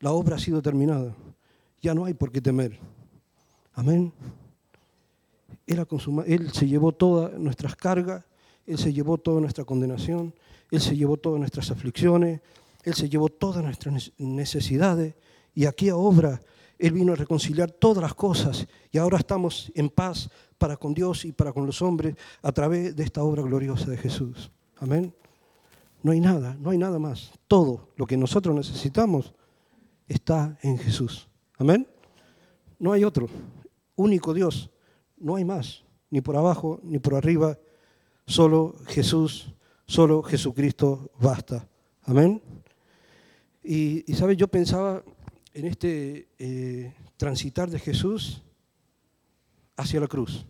La 0.00 0.12
obra 0.12 0.36
ha 0.36 0.38
sido 0.38 0.62
terminada. 0.62 1.14
Ya 1.82 1.92
no 1.92 2.06
hay 2.06 2.14
por 2.14 2.32
qué 2.32 2.40
temer. 2.40 2.78
Amén. 3.74 4.10
Él, 5.66 5.86
Él 6.26 6.52
se 6.52 6.66
llevó 6.66 6.92
todas 6.92 7.38
nuestras 7.38 7.76
cargas, 7.76 8.24
Él 8.66 8.78
se 8.78 8.92
llevó 8.92 9.18
toda 9.18 9.40
nuestra 9.40 9.64
condenación, 9.64 10.34
Él 10.70 10.80
se 10.80 10.96
llevó 10.96 11.16
todas 11.16 11.38
nuestras 11.38 11.70
aflicciones, 11.70 12.40
Él 12.84 12.94
se 12.94 13.08
llevó 13.08 13.28
todas 13.28 13.62
nuestras 13.62 14.12
necesidades 14.18 15.14
y 15.54 15.66
aquí 15.66 15.88
a 15.88 15.96
obra 15.96 16.40
él 16.82 16.92
vino 16.92 17.12
a 17.12 17.16
reconciliar 17.16 17.70
todas 17.70 18.02
las 18.02 18.14
cosas 18.14 18.66
y 18.90 18.98
ahora 18.98 19.18
estamos 19.18 19.70
en 19.76 19.88
paz 19.88 20.28
para 20.58 20.76
con 20.76 20.92
Dios 20.92 21.24
y 21.24 21.30
para 21.30 21.52
con 21.52 21.64
los 21.64 21.80
hombres 21.80 22.16
a 22.42 22.50
través 22.50 22.96
de 22.96 23.04
esta 23.04 23.22
obra 23.22 23.40
gloriosa 23.40 23.88
de 23.88 23.96
Jesús. 23.96 24.50
Amén. 24.78 25.14
No 26.02 26.10
hay 26.10 26.18
nada, 26.18 26.56
no 26.58 26.70
hay 26.70 26.78
nada 26.78 26.98
más. 26.98 27.30
Todo 27.46 27.90
lo 27.94 28.04
que 28.04 28.16
nosotros 28.16 28.52
necesitamos 28.56 29.32
está 30.08 30.58
en 30.60 30.76
Jesús. 30.76 31.28
Amén. 31.56 31.86
No 32.80 32.90
hay 32.90 33.04
otro. 33.04 33.28
Único 33.94 34.34
Dios. 34.34 34.68
No 35.22 35.36
hay 35.36 35.44
más. 35.44 35.84
Ni 36.10 36.20
por 36.20 36.36
abajo, 36.36 36.80
ni 36.82 36.98
por 36.98 37.14
arriba. 37.14 37.58
Solo 38.26 38.76
Jesús, 38.86 39.54
solo 39.86 40.22
Jesucristo 40.22 41.10
basta. 41.18 41.66
Amén. 42.02 42.42
Y, 43.62 44.10
y 44.10 44.14
¿sabes? 44.14 44.36
Yo 44.36 44.48
pensaba 44.48 45.02
en 45.54 45.66
este 45.66 46.28
eh, 46.38 46.92
transitar 47.16 47.70
de 47.70 47.78
Jesús 47.78 48.42
hacia 49.76 50.00
la 50.00 50.08
cruz. 50.08 50.46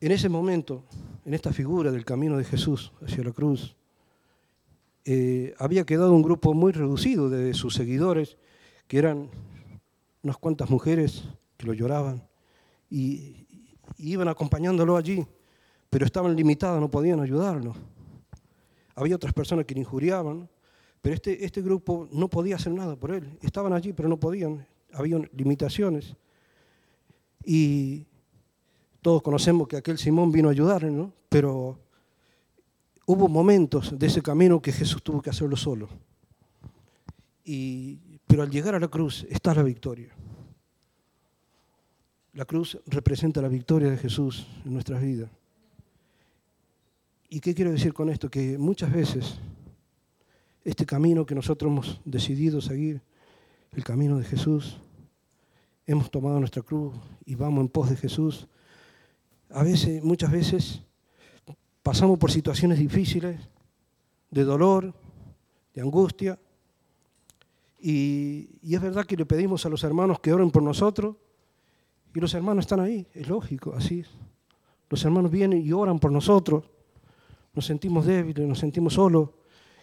En 0.00 0.12
ese 0.12 0.28
momento, 0.28 0.84
en 1.24 1.34
esta 1.34 1.52
figura 1.52 1.90
del 1.90 2.04
camino 2.04 2.36
de 2.36 2.44
Jesús 2.44 2.92
hacia 3.02 3.24
la 3.24 3.32
cruz, 3.32 3.74
eh, 5.04 5.54
había 5.58 5.84
quedado 5.84 6.12
un 6.12 6.22
grupo 6.22 6.52
muy 6.52 6.72
reducido 6.72 7.30
de 7.30 7.54
sus 7.54 7.74
seguidores, 7.74 8.36
que 8.86 8.98
eran 8.98 9.30
unas 10.26 10.38
cuantas 10.38 10.68
mujeres 10.68 11.22
que 11.56 11.66
lo 11.66 11.72
lloraban 11.72 12.20
y, 12.90 13.46
iban 13.98 14.26
acompañándolo 14.26 14.96
allí, 14.96 15.24
pero 15.88 16.04
estaban 16.04 16.34
limitadas, 16.34 16.80
no 16.80 16.90
podían 16.90 17.20
ayudarlo. 17.20 17.74
Había 18.96 19.14
otras 19.14 19.32
personas 19.32 19.64
que 19.64 19.74
le 19.74 19.80
injuriaban, 19.80 20.48
Pero 21.00 21.14
este, 21.14 21.44
este 21.44 21.62
grupo 21.62 22.08
no 22.10 22.28
podía 22.28 22.56
hacer 22.56 22.72
nada 22.72 22.96
por 22.96 23.12
él. 23.12 23.38
Estaban 23.40 23.72
allí, 23.72 23.92
pero 23.92 24.08
no 24.08 24.18
podían. 24.18 24.66
Había 24.92 25.18
limitaciones. 25.32 26.16
Y 27.44 28.06
todos 29.00 29.22
conocemos 29.22 29.68
que 29.68 29.76
aquel 29.76 29.98
Simón 29.98 30.32
vino 30.32 30.48
a 30.48 30.52
ayudarle, 30.52 30.90
¿no? 30.90 31.12
Pero 31.28 31.78
hubo 33.06 33.28
momentos 33.28 33.96
de 33.96 34.06
ese 34.08 34.20
camino 34.20 34.60
que 34.60 34.72
Jesús 34.72 35.00
tuvo 35.02 35.22
que 35.22 35.30
hacerlo 35.30 35.56
solo. 35.56 35.88
Y, 37.44 38.00
pero 38.26 38.42
al 38.42 38.50
llegar 38.50 38.74
a 38.74 38.80
la 38.80 38.88
cruz 38.88 39.26
está 39.30 39.54
la 39.54 39.62
victoria. 39.62 40.14
La 42.32 42.44
cruz 42.44 42.78
representa 42.86 43.40
la 43.40 43.48
victoria 43.48 43.90
de 43.90 43.96
Jesús 43.96 44.46
en 44.64 44.74
nuestras 44.74 45.00
vidas. 45.00 45.30
¿Y 47.28 47.40
qué 47.40 47.54
quiero 47.54 47.72
decir 47.72 47.94
con 47.94 48.08
esto? 48.10 48.30
Que 48.30 48.58
muchas 48.58 48.92
veces 48.92 49.38
este 50.64 50.84
camino 50.84 51.24
que 51.24 51.34
nosotros 51.34 51.70
hemos 51.70 52.00
decidido 52.04 52.60
seguir, 52.60 53.00
el 53.72 53.84
camino 53.84 54.18
de 54.18 54.24
Jesús, 54.24 54.78
hemos 55.86 56.10
tomado 56.10 56.38
nuestra 56.40 56.62
cruz 56.62 56.94
y 57.24 57.34
vamos 57.34 57.62
en 57.62 57.68
pos 57.68 57.90
de 57.90 57.96
Jesús, 57.96 58.48
a 59.50 59.62
veces, 59.62 60.02
muchas 60.02 60.30
veces, 60.30 60.82
pasamos 61.82 62.18
por 62.18 62.32
situaciones 62.32 62.78
difíciles, 62.78 63.40
de 64.30 64.44
dolor, 64.44 64.92
de 65.72 65.80
angustia, 65.82 66.38
y, 67.88 68.74
es 68.74 68.80
verdad 68.80 69.06
que 69.06 69.16
le 69.16 69.24
pedimos 69.24 69.64
a 69.64 69.68
los 69.68 69.84
hermanos 69.84 70.18
que 70.18 70.32
oren 70.32 70.50
por 70.50 70.60
nosotros, 70.60 71.14
y 72.12 72.18
los 72.18 72.34
hermanos 72.34 72.64
están 72.64 72.80
ahí, 72.80 73.06
es 73.14 73.28
lógico, 73.28 73.74
así. 73.76 74.04
Los 74.90 75.04
hermanos 75.04 75.30
vienen 75.30 75.64
y 75.64 75.70
oran 75.70 76.00
por 76.00 76.10
nosotros, 76.10 76.64
nos 77.54 77.64
sentimos 77.64 78.04
débiles, 78.04 78.44
nos 78.44 78.58
sentimos 78.58 78.94
solos, 78.94 79.30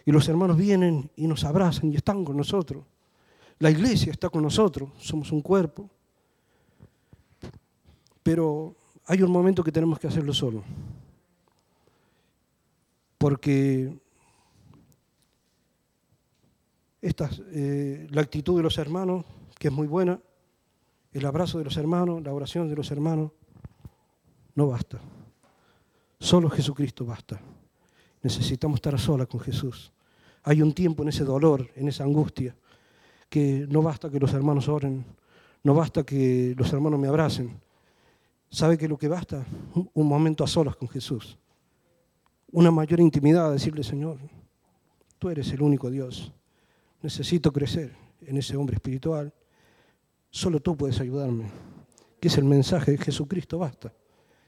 y 0.04 0.12
los 0.12 0.28
hermanos 0.28 0.58
vienen 0.58 1.10
y 1.16 1.26
nos 1.26 1.44
abrazan 1.44 1.90
y 1.94 1.96
están 1.96 2.26
con 2.26 2.36
nosotros. 2.36 2.84
La 3.58 3.70
iglesia 3.70 4.12
está 4.12 4.28
con 4.28 4.42
nosotros, 4.42 4.90
somos 4.98 5.32
un 5.32 5.40
cuerpo. 5.40 5.88
Pero 8.22 8.74
hay 9.06 9.22
un 9.22 9.30
momento 9.30 9.64
que 9.64 9.72
tenemos 9.72 9.98
que 9.98 10.08
hacerlo 10.08 10.34
solo. 10.34 10.62
Porque 13.16 13.96
esta, 17.04 17.28
eh, 17.52 18.06
la 18.10 18.22
actitud 18.22 18.56
de 18.56 18.62
los 18.62 18.78
hermanos, 18.78 19.26
que 19.58 19.68
es 19.68 19.74
muy 19.74 19.86
buena, 19.86 20.18
el 21.12 21.26
abrazo 21.26 21.58
de 21.58 21.64
los 21.64 21.76
hermanos, 21.76 22.22
la 22.22 22.32
oración 22.32 22.66
de 22.66 22.74
los 22.74 22.90
hermanos, 22.90 23.30
no 24.54 24.68
basta. 24.68 24.98
Solo 26.18 26.48
Jesucristo 26.48 27.04
basta. 27.04 27.38
Necesitamos 28.22 28.78
estar 28.78 28.94
a 28.94 28.98
solas 28.98 29.28
con 29.28 29.38
Jesús. 29.40 29.92
Hay 30.44 30.62
un 30.62 30.72
tiempo 30.72 31.02
en 31.02 31.10
ese 31.10 31.24
dolor, 31.24 31.68
en 31.76 31.88
esa 31.88 32.04
angustia, 32.04 32.56
que 33.28 33.66
no 33.68 33.82
basta 33.82 34.08
que 34.08 34.18
los 34.18 34.32
hermanos 34.32 34.68
oren, 34.68 35.04
no 35.62 35.74
basta 35.74 36.04
que 36.04 36.54
los 36.56 36.72
hermanos 36.72 36.98
me 36.98 37.08
abracen. 37.08 37.60
¿Sabe 38.48 38.78
que 38.78 38.88
lo 38.88 38.96
que 38.96 39.08
basta? 39.08 39.44
Un 39.92 40.08
momento 40.08 40.42
a 40.42 40.46
solas 40.46 40.76
con 40.76 40.88
Jesús. 40.88 41.36
Una 42.50 42.70
mayor 42.70 43.00
intimidad, 43.00 43.52
decirle, 43.52 43.84
Señor, 43.84 44.18
tú 45.18 45.28
eres 45.28 45.52
el 45.52 45.60
único 45.60 45.90
Dios. 45.90 46.32
Necesito 47.04 47.52
crecer 47.52 47.94
en 48.22 48.38
ese 48.38 48.56
hombre 48.56 48.76
espiritual. 48.76 49.30
Solo 50.30 50.58
tú 50.60 50.74
puedes 50.74 50.98
ayudarme. 51.00 51.44
Que 52.18 52.28
es 52.28 52.38
el 52.38 52.44
mensaje 52.44 52.92
de 52.92 52.96
Jesucristo 52.96 53.58
basta. 53.58 53.92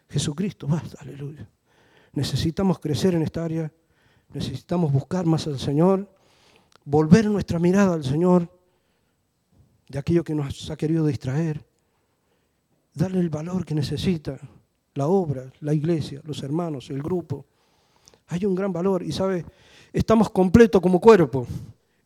Jesucristo 0.09 0.67
basta, 0.67 0.97
aleluya. 1.03 1.47
Necesitamos 2.15 2.79
crecer 2.79 3.15
en 3.15 3.21
esta 3.21 3.45
área, 3.45 3.71
necesitamos 4.33 4.91
buscar 4.91 5.27
más 5.27 5.47
al 5.47 5.59
Señor, 5.59 6.11
volver 6.83 7.27
nuestra 7.27 7.59
mirada 7.59 7.93
al 7.93 8.05
Señor 8.05 8.51
de 9.91 9.99
aquello 9.99 10.25
que 10.25 10.35
nos 10.35 10.71
ha 10.71 10.77
querido 10.77 11.05
distraer, 11.05 11.63
darle 12.95 13.21
el 13.21 13.29
valor 13.29 13.67
que 13.67 13.75
necesita 13.75 14.39
la 14.95 15.09
obra, 15.09 15.53
la 15.61 15.75
iglesia, 15.75 16.23
los 16.25 16.43
hermanos, 16.43 16.89
el 16.89 17.03
grupo. 17.03 17.45
Hay 18.29 18.47
un 18.47 18.55
gran 18.55 18.73
valor 18.73 19.03
y, 19.03 19.13
¿sabe? 19.13 19.45
Estamos 19.93 20.31
completos 20.31 20.81
como 20.81 20.99
cuerpo. 20.99 21.47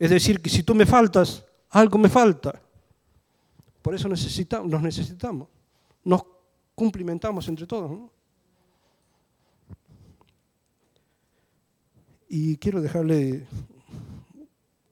Es 0.00 0.08
decir, 0.08 0.40
que 0.40 0.48
si 0.48 0.62
tú 0.62 0.74
me 0.74 0.86
faltas, 0.86 1.44
algo 1.68 1.98
me 1.98 2.08
falta. 2.08 2.58
Por 3.82 3.94
eso 3.94 4.08
necesitamos, 4.08 4.70
nos 4.70 4.80
necesitamos. 4.80 5.46
Nos 6.02 6.22
cumplimentamos 6.74 7.46
entre 7.48 7.66
todos. 7.66 7.90
¿no? 7.90 8.10
Y 12.30 12.56
quiero 12.56 12.80
dejarle 12.80 13.46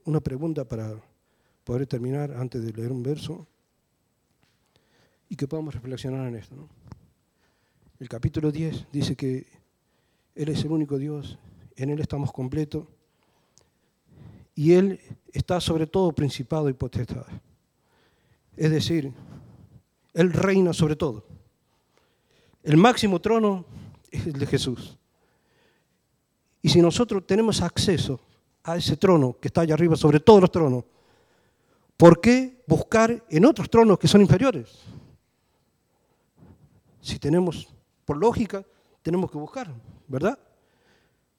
una 0.05 0.21
pregunta 0.21 0.66
para 0.66 0.94
poder 1.64 1.87
terminar 1.87 2.31
antes 2.33 2.62
de 2.62 2.71
leer 2.75 2.92
un 2.92 3.03
verso 3.03 3.47
y 5.31 5.37
que 5.37 5.49
podamos 5.49 5.75
reflexionar 5.75 6.29
en 6.29 6.35
esto. 6.35 6.68
El 7.99 8.11
capítulo 8.11 8.53
10 8.53 8.88
dice 8.92 9.16
que 9.16 9.47
Él 10.35 10.51
es 10.51 10.62
el 10.64 10.71
único 10.71 10.99
Dios, 10.99 11.38
en 11.77 11.88
Él 11.88 12.01
estamos 12.01 12.31
completos 12.31 12.87
y 14.59 14.75
Él 14.75 15.01
está 15.33 15.61
sobre 15.61 15.87
todo 15.87 16.11
principado 16.11 16.68
y 16.68 16.73
potestad. 16.73 17.25
Es 18.57 18.73
decir, 18.73 19.12
Él 20.12 20.33
reina 20.33 20.73
sobre 20.73 20.97
todo. 20.97 21.25
El 22.64 22.77
máximo 22.77 23.21
trono 23.21 23.64
es 24.11 24.27
el 24.27 24.33
de 24.33 24.47
Jesús. 24.47 24.99
Y 26.61 26.71
si 26.71 26.83
nosotros 26.83 27.25
tenemos 27.25 27.62
acceso 27.62 28.18
a 28.64 28.77
ese 28.77 28.97
trono 28.97 29.37
que 29.40 29.47
está 29.47 29.61
allá 29.61 29.75
arriba, 29.75 29.94
sobre 29.94 30.18
todos 30.18 30.40
los 30.40 30.51
tronos, 30.51 30.83
¿por 31.97 32.21
qué 32.21 32.64
buscar 32.66 33.25
en 33.31 33.44
otros 33.44 33.71
tronos 33.71 33.97
que 33.97 34.09
son 34.09 34.23
inferiores? 34.23 34.81
Si 37.01 37.21
tenemos, 37.21 37.68
por 38.05 38.16
lógica, 38.16 38.64
tenemos 39.03 39.31
que 39.31 39.38
buscar, 39.38 39.73
¿verdad? 40.09 40.37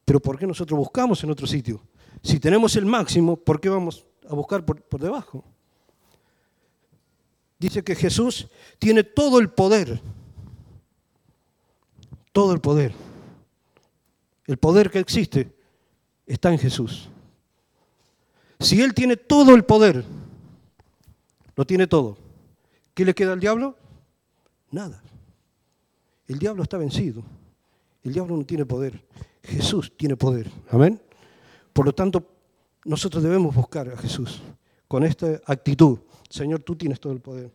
Pero 0.06 0.22
¿por 0.22 0.40
qué 0.40 0.48
nosotros 0.48 0.80
buscamos 0.80 1.22
en 1.22 1.32
otro 1.32 1.46
sitio? 1.46 1.82
Si 2.22 2.40
tenemos 2.40 2.76
el 2.76 2.86
máximo, 2.86 3.38
¿por 3.38 3.60
qué 3.60 3.70
vamos 3.70 4.06
a 4.30 4.36
buscar 4.36 4.66
por, 4.66 4.82
por 4.82 5.00
debajo? 5.00 5.44
Dice 7.58 7.84
que 7.84 7.96
Jesús 7.96 8.48
tiene 8.78 9.04
todo 9.04 9.40
el 9.40 9.50
poder, 9.50 10.02
todo 12.32 12.54
el 12.54 12.62
poder. 12.62 12.94
El 14.46 14.58
poder 14.58 14.90
que 14.90 15.00
existe 15.00 15.54
está 16.26 16.52
en 16.52 16.58
Jesús. 16.58 17.10
Si 18.60 18.82
Él 18.82 18.94
tiene 18.94 19.18
todo 19.18 19.56
el 19.56 19.64
poder, 19.64 20.04
lo 21.56 21.66
tiene 21.66 21.88
todo, 21.88 22.18
¿qué 22.94 23.06
le 23.06 23.14
queda 23.14 23.34
al 23.34 23.40
diablo? 23.40 23.78
Nada. 24.72 25.02
El 26.28 26.40
diablo 26.40 26.64
está 26.64 26.78
vencido. 26.78 27.24
El 28.04 28.14
diablo 28.14 28.38
no 28.38 28.46
tiene 28.46 28.66
poder. 28.66 29.04
Jesús 29.44 29.92
tiene 29.98 30.16
poder. 30.16 30.50
Amén. 30.70 31.02
Por 31.74 31.86
lo 31.86 31.94
tanto, 31.94 32.26
nosotros 32.86 33.24
debemos 33.24 33.56
buscar 33.56 33.90
a 33.90 33.98
Jesús 33.98 34.42
con 34.88 35.04
esta 35.04 35.40
actitud. 35.46 36.00
Señor, 36.30 36.64
tú 36.64 36.76
tienes 36.76 37.00
todo 37.00 37.14
el 37.14 37.22
poder. 37.22 37.52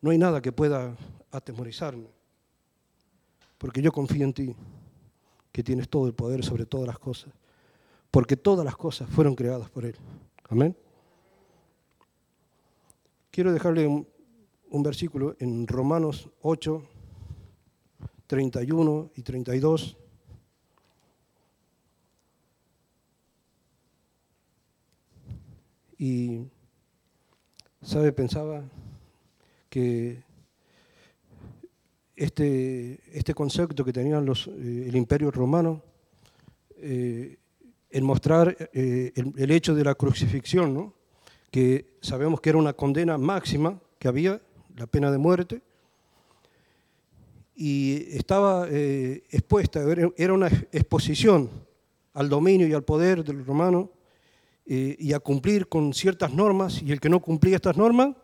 No 0.00 0.10
hay 0.10 0.18
nada 0.18 0.40
que 0.40 0.52
pueda 0.52 0.96
atemorizarme, 1.30 2.08
porque 3.58 3.82
yo 3.82 3.92
confío 3.92 4.24
en 4.24 4.32
ti 4.32 4.56
que 5.52 5.62
tienes 5.62 5.88
todo 5.88 6.06
el 6.06 6.14
poder 6.14 6.44
sobre 6.44 6.66
todas 6.66 6.86
las 6.86 6.98
cosas, 6.98 7.32
porque 8.10 8.36
todas 8.36 8.64
las 8.64 8.76
cosas 8.76 9.08
fueron 9.10 9.34
creadas 9.34 9.68
por 9.70 9.84
Él. 9.84 9.96
Amén. 10.48 10.76
Quiero 13.30 13.52
dejarle 13.52 13.86
un, 13.86 14.82
versículo 14.82 15.36
en 15.38 15.66
Romanos 15.68 16.28
8, 16.42 16.82
31 18.26 19.10
y 19.14 19.22
32. 19.22 19.96
Y, 26.00 26.46
¿sabe? 27.82 28.10
Pensaba 28.10 28.64
que 29.68 30.22
este, 32.16 33.00
este 33.12 33.34
concepto 33.34 33.84
que 33.84 33.92
tenían 33.92 34.24
los, 34.24 34.46
eh, 34.46 34.86
el 34.88 34.96
imperio 34.96 35.30
romano 35.30 35.82
eh, 36.78 37.36
en 37.90 38.04
mostrar 38.04 38.70
eh, 38.72 39.12
el, 39.14 39.50
hecho 39.50 39.74
de 39.74 39.84
la 39.84 39.94
crucifixión, 39.94 40.72
¿no? 40.72 40.94
que 41.50 41.98
sabemos 42.00 42.40
que 42.40 42.48
era 42.48 42.58
una 42.58 42.72
condena 42.72 43.18
máxima 43.18 43.78
que 43.98 44.08
había, 44.08 44.40
la 44.76 44.86
pena 44.86 45.12
de 45.12 45.18
muerte, 45.18 45.60
y 47.54 48.06
estaba 48.16 48.66
expuesta, 48.70 49.82
era 50.16 50.32
una 50.32 50.46
exposición 50.72 51.50
al 52.14 52.30
dominio 52.30 52.66
y 52.66 52.72
al 52.72 52.84
poder 52.84 53.22
del 53.22 53.44
romano 53.44 53.90
y 54.72 55.12
a 55.12 55.18
cumplir 55.18 55.68
con 55.68 55.92
ciertas 55.92 56.32
normas, 56.32 56.80
y 56.80 56.92
el 56.92 57.00
que 57.00 57.08
no 57.08 57.20
cumplía 57.20 57.56
estas 57.56 57.76
normas, 57.76 58.14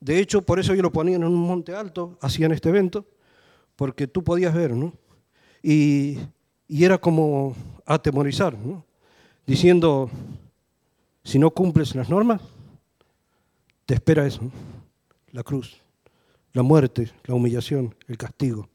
de 0.00 0.18
hecho, 0.18 0.42
por 0.42 0.58
eso 0.58 0.72
ellos 0.72 0.82
lo 0.82 0.92
ponían 0.92 1.22
en 1.22 1.28
un 1.28 1.46
monte 1.46 1.74
alto, 1.74 2.18
hacían 2.20 2.52
este 2.52 2.68
evento, 2.68 3.06
porque 3.76 4.06
tú 4.06 4.22
podías 4.22 4.54
ver, 4.54 4.72
¿no? 4.72 4.92
Y, 5.62 6.18
era 6.68 6.98
como 6.98 7.56
atemorizar, 7.86 8.58
¿no? 8.58 8.84
diciendo, 9.46 10.10
si 11.24 11.38
no 11.38 11.50
cumples 11.50 11.94
las 11.94 12.10
normas, 12.10 12.42
te 13.86 13.94
espera 13.94 14.26
eso, 14.26 14.42
la 15.32 15.42
cruz, 15.42 15.80
la 16.52 16.62
muerte, 16.62 17.10
la 17.24 17.34
humillación, 17.34 17.94
el 18.06 18.18
castigo. 18.18 18.68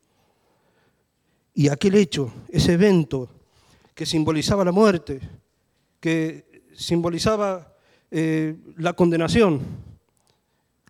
Y 1.54 1.68
aquel 1.68 1.94
hecho, 1.96 2.34
ese 2.50 2.74
evento 2.74 3.30
que 3.94 4.08
simbolizaba 4.08 4.66
la 4.66 4.72
muerte, 4.72 5.20
que 6.00 6.53
simbolizaba 6.76 7.74
eh, 8.12 8.56
la 8.78 8.94
condenación, 8.94 9.62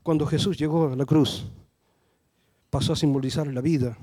cuando 0.02 0.26
Jesús 0.26 0.58
llegó 0.58 0.92
a 0.92 0.96
la 0.96 1.06
cruz, 1.06 1.46
pasó 2.70 2.94
a 2.94 2.96
simbolizar 2.96 3.48
la 3.48 3.62
vida, 3.62 3.98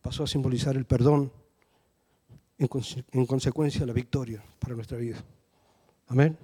pasó 0.00 0.24
a 0.24 0.26
simbolizar 0.26 0.76
el 0.76 0.84
perdón, 0.84 1.30
en, 2.58 2.68
en 3.12 3.26
consecuencia 3.26 3.86
la 3.86 3.92
victoria 3.92 4.42
para 4.58 4.74
nuestra 4.74 4.98
vida. 4.98 5.22
Amén. 6.08 6.36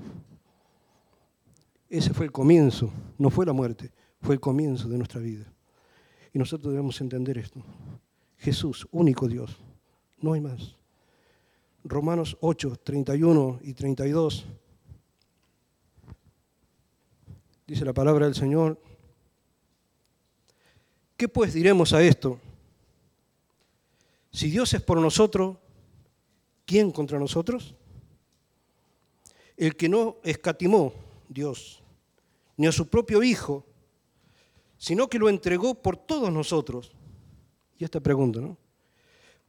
Ese 1.88 2.12
fue 2.12 2.26
el 2.26 2.32
comienzo, 2.32 2.90
no 3.16 3.30
fue 3.30 3.46
la 3.46 3.52
muerte, 3.52 3.90
fue 4.20 4.34
el 4.34 4.40
comienzo 4.40 4.88
de 4.88 4.98
nuestra 4.98 5.20
vida. 5.20 5.52
Y 6.32 6.38
nosotros 6.38 6.72
debemos 6.72 7.00
entender 7.00 7.38
esto. 7.38 7.62
Jesús, 8.36 8.86
único 8.92 9.26
Dios, 9.26 9.56
no 10.20 10.34
hay 10.34 10.40
más. 10.40 10.77
Romanos 11.88 12.36
8, 12.40 12.80
31 12.84 13.60
y 13.62 13.72
32. 13.72 14.44
Dice 17.66 17.84
la 17.84 17.92
palabra 17.92 18.26
del 18.26 18.34
Señor. 18.34 18.80
¿Qué 21.16 21.28
pues 21.28 21.54
diremos 21.54 21.92
a 21.92 22.02
esto? 22.02 22.38
Si 24.30 24.50
Dios 24.50 24.72
es 24.74 24.82
por 24.82 25.00
nosotros, 25.00 25.56
¿quién 26.64 26.92
contra 26.92 27.18
nosotros? 27.18 27.74
El 29.56 29.74
que 29.74 29.88
no 29.88 30.16
escatimó 30.22 30.92
Dios, 31.28 31.82
ni 32.56 32.66
a 32.66 32.72
su 32.72 32.86
propio 32.88 33.22
Hijo, 33.22 33.64
sino 34.76 35.08
que 35.08 35.18
lo 35.18 35.28
entregó 35.28 35.74
por 35.74 35.96
todos 35.96 36.32
nosotros. 36.32 36.92
Y 37.78 37.84
esta 37.84 38.00
pregunta, 38.00 38.40
¿no? 38.40 38.56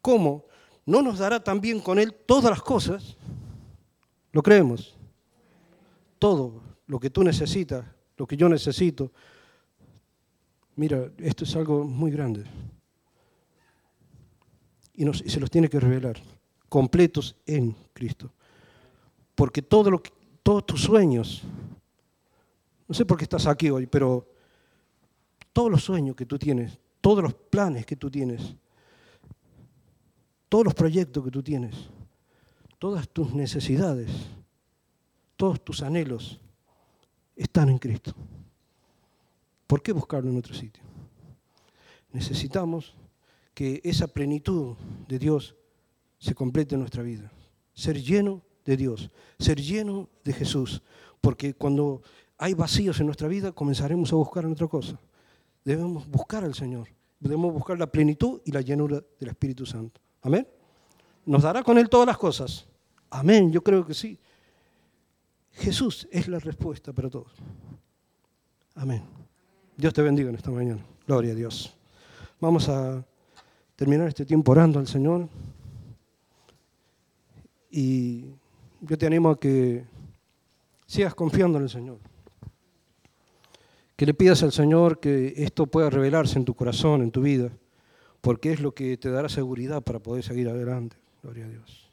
¿Cómo? 0.01 0.45
¿No 0.89 1.03
nos 1.03 1.19
dará 1.19 1.39
también 1.39 1.81
con 1.81 1.99
Él 1.99 2.11
todas 2.25 2.49
las 2.49 2.63
cosas? 2.63 3.15
¿Lo 4.31 4.41
creemos? 4.41 4.97
Todo 6.17 6.63
lo 6.87 6.99
que 6.99 7.11
tú 7.11 7.23
necesitas, 7.23 7.85
lo 8.17 8.25
que 8.25 8.35
yo 8.35 8.49
necesito. 8.49 9.11
Mira, 10.75 11.11
esto 11.19 11.43
es 11.43 11.55
algo 11.55 11.83
muy 11.83 12.09
grande. 12.09 12.43
Y, 14.95 15.05
se 15.29 15.39
los 15.39 15.51
tiene 15.51 15.69
que 15.69 15.79
revelar, 15.79 16.19
completos 16.67 17.35
en 17.45 17.75
Cristo. 17.93 18.33
Porque 19.35 19.61
todo 19.61 19.91
lo 19.91 20.01
que, 20.01 20.09
todos 20.41 20.65
tus 20.65 20.81
sueños, 20.81 21.43
no 22.87 22.95
sé 22.95 23.05
por 23.05 23.15
qué 23.15 23.25
estás 23.25 23.45
aquí 23.45 23.69
hoy, 23.69 23.85
pero 23.85 24.27
todos 25.53 25.69
los 25.69 25.83
sueños 25.83 26.15
que 26.15 26.25
tú 26.25 26.39
tienes, 26.39 26.79
todos 26.99 27.21
los 27.21 27.35
planes 27.35 27.85
que 27.85 27.95
tú 27.95 28.09
tienes, 28.09 28.55
todos 30.49 30.65
los 30.65 30.73
proyectos 30.73 31.23
que 31.23 31.31
tú 31.31 31.43
tienes, 31.43 31.75
todas 32.79 33.07
tus 33.07 33.33
necesidades, 33.33 34.09
todos 35.37 35.63
tus 35.63 35.83
anhelos 35.83 36.39
están 37.35 37.69
en 37.69 37.77
Cristo. 37.77 38.13
¿Por 39.67 39.81
qué 39.81 39.93
buscarlo 39.93 40.31
en 40.31 40.37
otro 40.37 40.53
sitio? 40.55 40.83
Necesitamos 42.11 42.95
que 43.53 43.79
esa 43.83 44.07
plenitud 44.07 44.75
de 45.07 45.19
Dios 45.19 45.55
se 46.17 46.33
complete 46.33 46.75
en 46.75 46.81
nuestra 46.81 47.03
vida. 47.03 47.31
Ser 47.73 48.01
lleno 48.01 48.41
de 48.65 48.75
Dios, 48.75 49.11
ser 49.37 49.61
lleno 49.61 50.09
de 50.23 50.33
Jesús, 50.33 50.81
porque 51.21 51.53
cuando 51.53 52.01
hay 52.37 52.53
vacíos 52.55 52.99
en 52.99 53.05
nuestra 53.05 53.27
vida 53.27 53.51
comenzaremos 53.51 54.11
a 54.11 54.15
buscar 54.15 54.45
en 54.45 54.53
otra 54.53 54.67
cosa. 54.67 54.99
Debemos 55.63 56.09
buscar 56.09 56.43
al 56.43 56.55
Señor, 56.55 56.87
debemos 57.19 57.53
buscar 57.53 57.77
la 57.77 57.91
plenitud 57.91 58.41
y 58.45 58.51
la 58.51 58.61
llenura 58.61 59.03
del 59.19 59.29
Espíritu 59.29 59.65
Santo. 59.65 60.01
Amén. 60.21 60.47
¿Nos 61.25 61.43
dará 61.43 61.63
con 61.63 61.77
Él 61.77 61.89
todas 61.89 62.07
las 62.07 62.17
cosas? 62.17 62.65
Amén, 63.09 63.51
yo 63.51 63.61
creo 63.63 63.85
que 63.85 63.93
sí. 63.93 64.17
Jesús 65.51 66.07
es 66.11 66.27
la 66.27 66.39
respuesta 66.39 66.93
para 66.93 67.09
todos. 67.09 67.33
Amén. 68.75 69.03
Dios 69.75 69.93
te 69.93 70.01
bendiga 70.01 70.29
en 70.29 70.35
esta 70.35 70.51
mañana. 70.51 70.83
Gloria 71.05 71.33
a 71.33 71.35
Dios. 71.35 71.75
Vamos 72.39 72.69
a 72.69 73.05
terminar 73.75 74.07
este 74.07 74.25
tiempo 74.25 74.51
orando 74.51 74.79
al 74.79 74.87
Señor. 74.87 75.27
Y 77.71 78.25
yo 78.81 78.97
te 78.97 79.05
animo 79.05 79.29
a 79.29 79.39
que 79.39 79.85
sigas 80.85 81.13
confiando 81.13 81.57
en 81.57 81.65
el 81.65 81.69
Señor. 81.69 81.97
Que 83.95 84.05
le 84.05 84.13
pidas 84.13 84.43
al 84.43 84.51
Señor 84.51 84.99
que 84.99 85.33
esto 85.37 85.67
pueda 85.67 85.89
revelarse 85.89 86.39
en 86.39 86.45
tu 86.45 86.53
corazón, 86.53 87.01
en 87.01 87.11
tu 87.11 87.21
vida, 87.21 87.51
porque 88.21 88.51
es 88.51 88.59
lo 88.59 88.73
que 88.73 88.97
te 88.97 89.09
dará 89.09 89.29
seguridad 89.29 89.81
para 89.81 89.99
poder 89.99 90.23
seguir 90.23 90.49
adelante. 90.49 90.97
Gloria 91.21 91.45
a 91.45 91.49
Dios. 91.49 91.89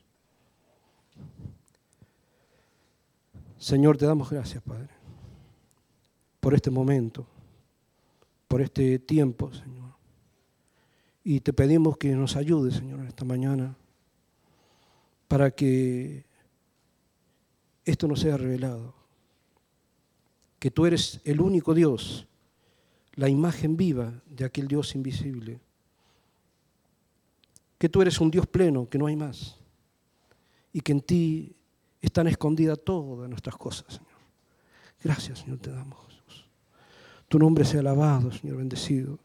Señor, 3.58 3.96
te 3.96 4.06
damos 4.06 4.30
gracias, 4.30 4.62
Padre, 4.62 4.90
por 6.40 6.54
este 6.54 6.70
momento, 6.70 7.26
por 8.48 8.60
este 8.60 8.98
tiempo, 8.98 9.52
Señor. 9.52 9.94
Y 11.24 11.40
te 11.40 11.52
pedimos 11.52 11.96
que 11.96 12.14
nos 12.14 12.36
ayudes, 12.36 12.74
Señor, 12.74 13.04
esta 13.06 13.24
mañana, 13.24 13.74
para 15.26 15.50
que 15.50 16.24
esto 17.84 18.06
no 18.06 18.14
sea 18.14 18.36
revelado. 18.36 18.94
Que 20.58 20.70
tú 20.70 20.86
eres 20.86 21.20
el 21.24 21.40
único 21.40 21.74
Dios, 21.74 22.26
la 23.14 23.28
imagen 23.28 23.76
viva 23.76 24.22
de 24.26 24.44
aquel 24.44 24.68
Dios 24.68 24.94
invisible. 24.94 25.60
Que 27.78 27.88
tú 27.88 28.02
eres 28.02 28.20
un 28.20 28.30
Dios 28.30 28.46
pleno, 28.46 28.88
que 28.88 28.98
no 28.98 29.06
hay 29.06 29.16
más. 29.16 29.56
Y 30.72 30.80
que 30.80 30.92
en 30.92 31.00
ti 31.00 31.56
están 32.00 32.26
escondidas 32.26 32.78
todas 32.84 33.28
nuestras 33.28 33.56
cosas, 33.56 33.94
Señor. 33.94 34.06
Gracias, 35.02 35.40
Señor, 35.40 35.58
te 35.58 35.70
damos, 35.70 35.98
Jesús. 36.08 36.48
Tu 37.28 37.38
nombre 37.38 37.64
sea 37.64 37.80
alabado, 37.80 38.32
Señor, 38.32 38.56
bendecido. 38.56 39.18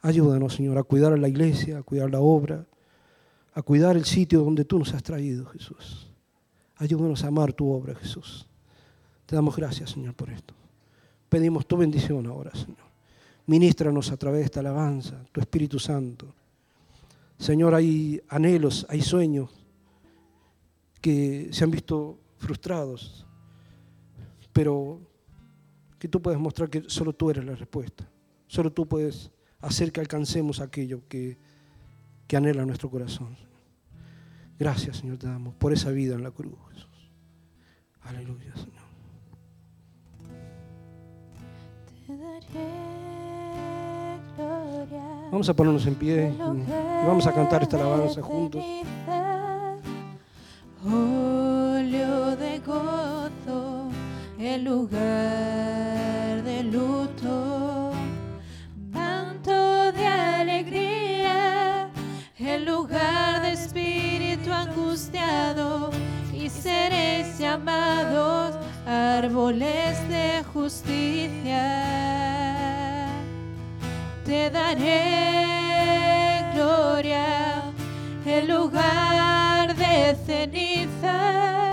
Ayúdanos, 0.00 0.54
Señor, 0.54 0.78
a 0.78 0.82
cuidar 0.82 1.12
a 1.12 1.16
la 1.16 1.28
iglesia, 1.28 1.78
a 1.78 1.82
cuidar 1.82 2.10
la 2.10 2.20
obra, 2.20 2.66
a 3.54 3.62
cuidar 3.62 3.96
el 3.96 4.04
sitio 4.04 4.40
donde 4.40 4.64
tú 4.64 4.78
nos 4.78 4.92
has 4.94 5.02
traído, 5.02 5.46
Jesús. 5.46 6.10
Ayúdanos 6.76 7.22
a 7.22 7.28
amar 7.28 7.52
tu 7.52 7.70
obra, 7.70 7.94
Jesús. 7.94 8.46
Te 9.26 9.36
damos 9.36 9.56
gracias, 9.56 9.90
Señor, 9.90 10.14
por 10.14 10.30
esto. 10.30 10.54
Pedimos 11.28 11.66
tu 11.66 11.76
bendición 11.76 12.26
ahora, 12.26 12.50
Señor. 12.54 12.92
Ministranos 13.46 14.10
a 14.10 14.16
través 14.16 14.40
de 14.40 14.44
esta 14.46 14.60
alabanza, 14.60 15.24
tu 15.32 15.40
Espíritu 15.40 15.78
Santo. 15.78 16.34
Señor, 17.42 17.74
hay 17.74 18.22
anhelos, 18.28 18.86
hay 18.88 19.02
sueños 19.02 19.66
que 21.00 21.48
se 21.50 21.64
han 21.64 21.72
visto 21.72 22.20
frustrados, 22.38 23.26
pero 24.52 25.00
que 25.98 26.06
tú 26.06 26.22
puedes 26.22 26.38
mostrar 26.38 26.70
que 26.70 26.84
solo 26.86 27.12
tú 27.12 27.30
eres 27.30 27.44
la 27.44 27.56
respuesta. 27.56 28.08
Solo 28.46 28.72
tú 28.72 28.86
puedes 28.86 29.32
hacer 29.58 29.90
que 29.90 29.98
alcancemos 29.98 30.60
aquello 30.60 31.02
que, 31.08 31.36
anhela 32.32 32.64
nuestro 32.64 32.88
corazón. 32.88 33.36
Gracias, 34.56 34.98
Señor, 34.98 35.18
te 35.18 35.26
damos 35.26 35.56
por 35.56 35.72
esa 35.72 35.90
vida 35.90 36.14
en 36.14 36.22
la 36.22 36.30
cruz, 36.30 36.54
Jesús. 36.72 37.10
Aleluya, 38.02 38.54
Señor. 38.54 38.82
Vamos 45.32 45.48
a 45.48 45.54
ponernos 45.54 45.86
en 45.86 45.94
pie 45.94 46.30
y 46.30 47.06
vamos 47.06 47.26
a 47.26 47.32
cantar 47.32 47.62
esta 47.62 47.78
alabanza 47.78 48.20
juntos. 48.20 48.62
Olio 50.84 52.36
de 52.36 52.58
gozo, 52.58 53.88
el 54.38 54.64
lugar 54.64 56.42
de 56.42 56.64
luto, 56.64 57.92
manto 58.90 59.90
de 59.92 60.06
alegría, 60.06 61.88
el 62.38 62.66
lugar 62.66 63.40
de 63.40 63.52
espíritu 63.52 64.52
angustiado, 64.52 65.92
y 66.34 66.50
seréis 66.50 67.38
llamados 67.38 68.58
árboles 68.86 70.06
de 70.10 70.44
justicia 70.52 71.62
te 74.32 74.48
daré 74.48 75.04
gloria 76.54 77.64
en 78.24 78.48
lugar 78.48 79.76
de 79.76 80.16
ceniza, 80.26 81.72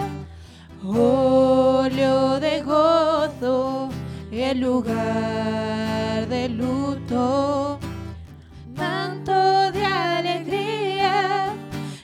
óleo 0.84 2.38
de 2.42 2.62
gozo 2.62 3.90
en 4.30 4.60
lugar 4.60 6.28
de 6.28 6.50
luto, 6.50 7.80
manto 8.76 9.72
de 9.72 9.86
alegría 9.86 11.54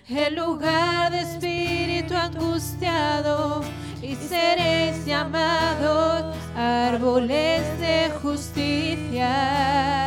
en 0.07 0.35
lugar 0.35 1.11
de 1.11 1.19
espíritu 1.19 2.15
angustiado 2.15 3.61
y 4.01 4.15
seréis 4.15 5.05
llamados 5.05 6.33
árboles 6.55 7.61
de 7.81 8.09
justicia 8.21 10.04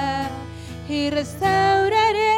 y 0.88 1.10
restauraré 1.10 2.34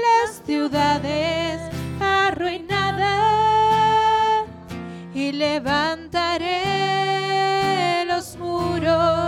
las 0.00 0.42
ciudades 0.46 1.60
arruinadas 2.00 3.08
y 5.14 5.32
levantaré 5.32 6.46
los 8.06 8.38
muros 8.38 9.19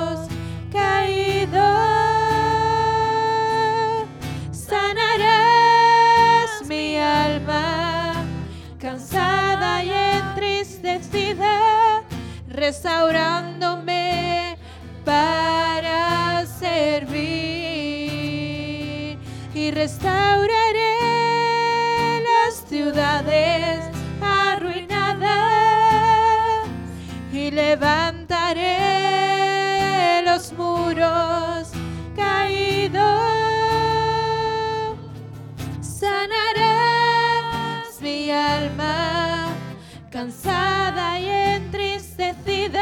cansada 40.23 41.18
y 41.18 41.29
entristecida, 41.29 42.81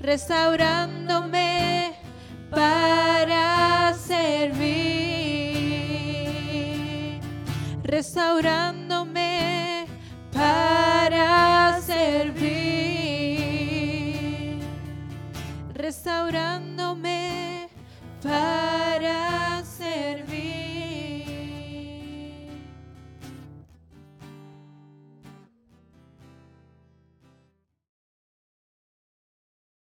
restaurando 0.00 0.91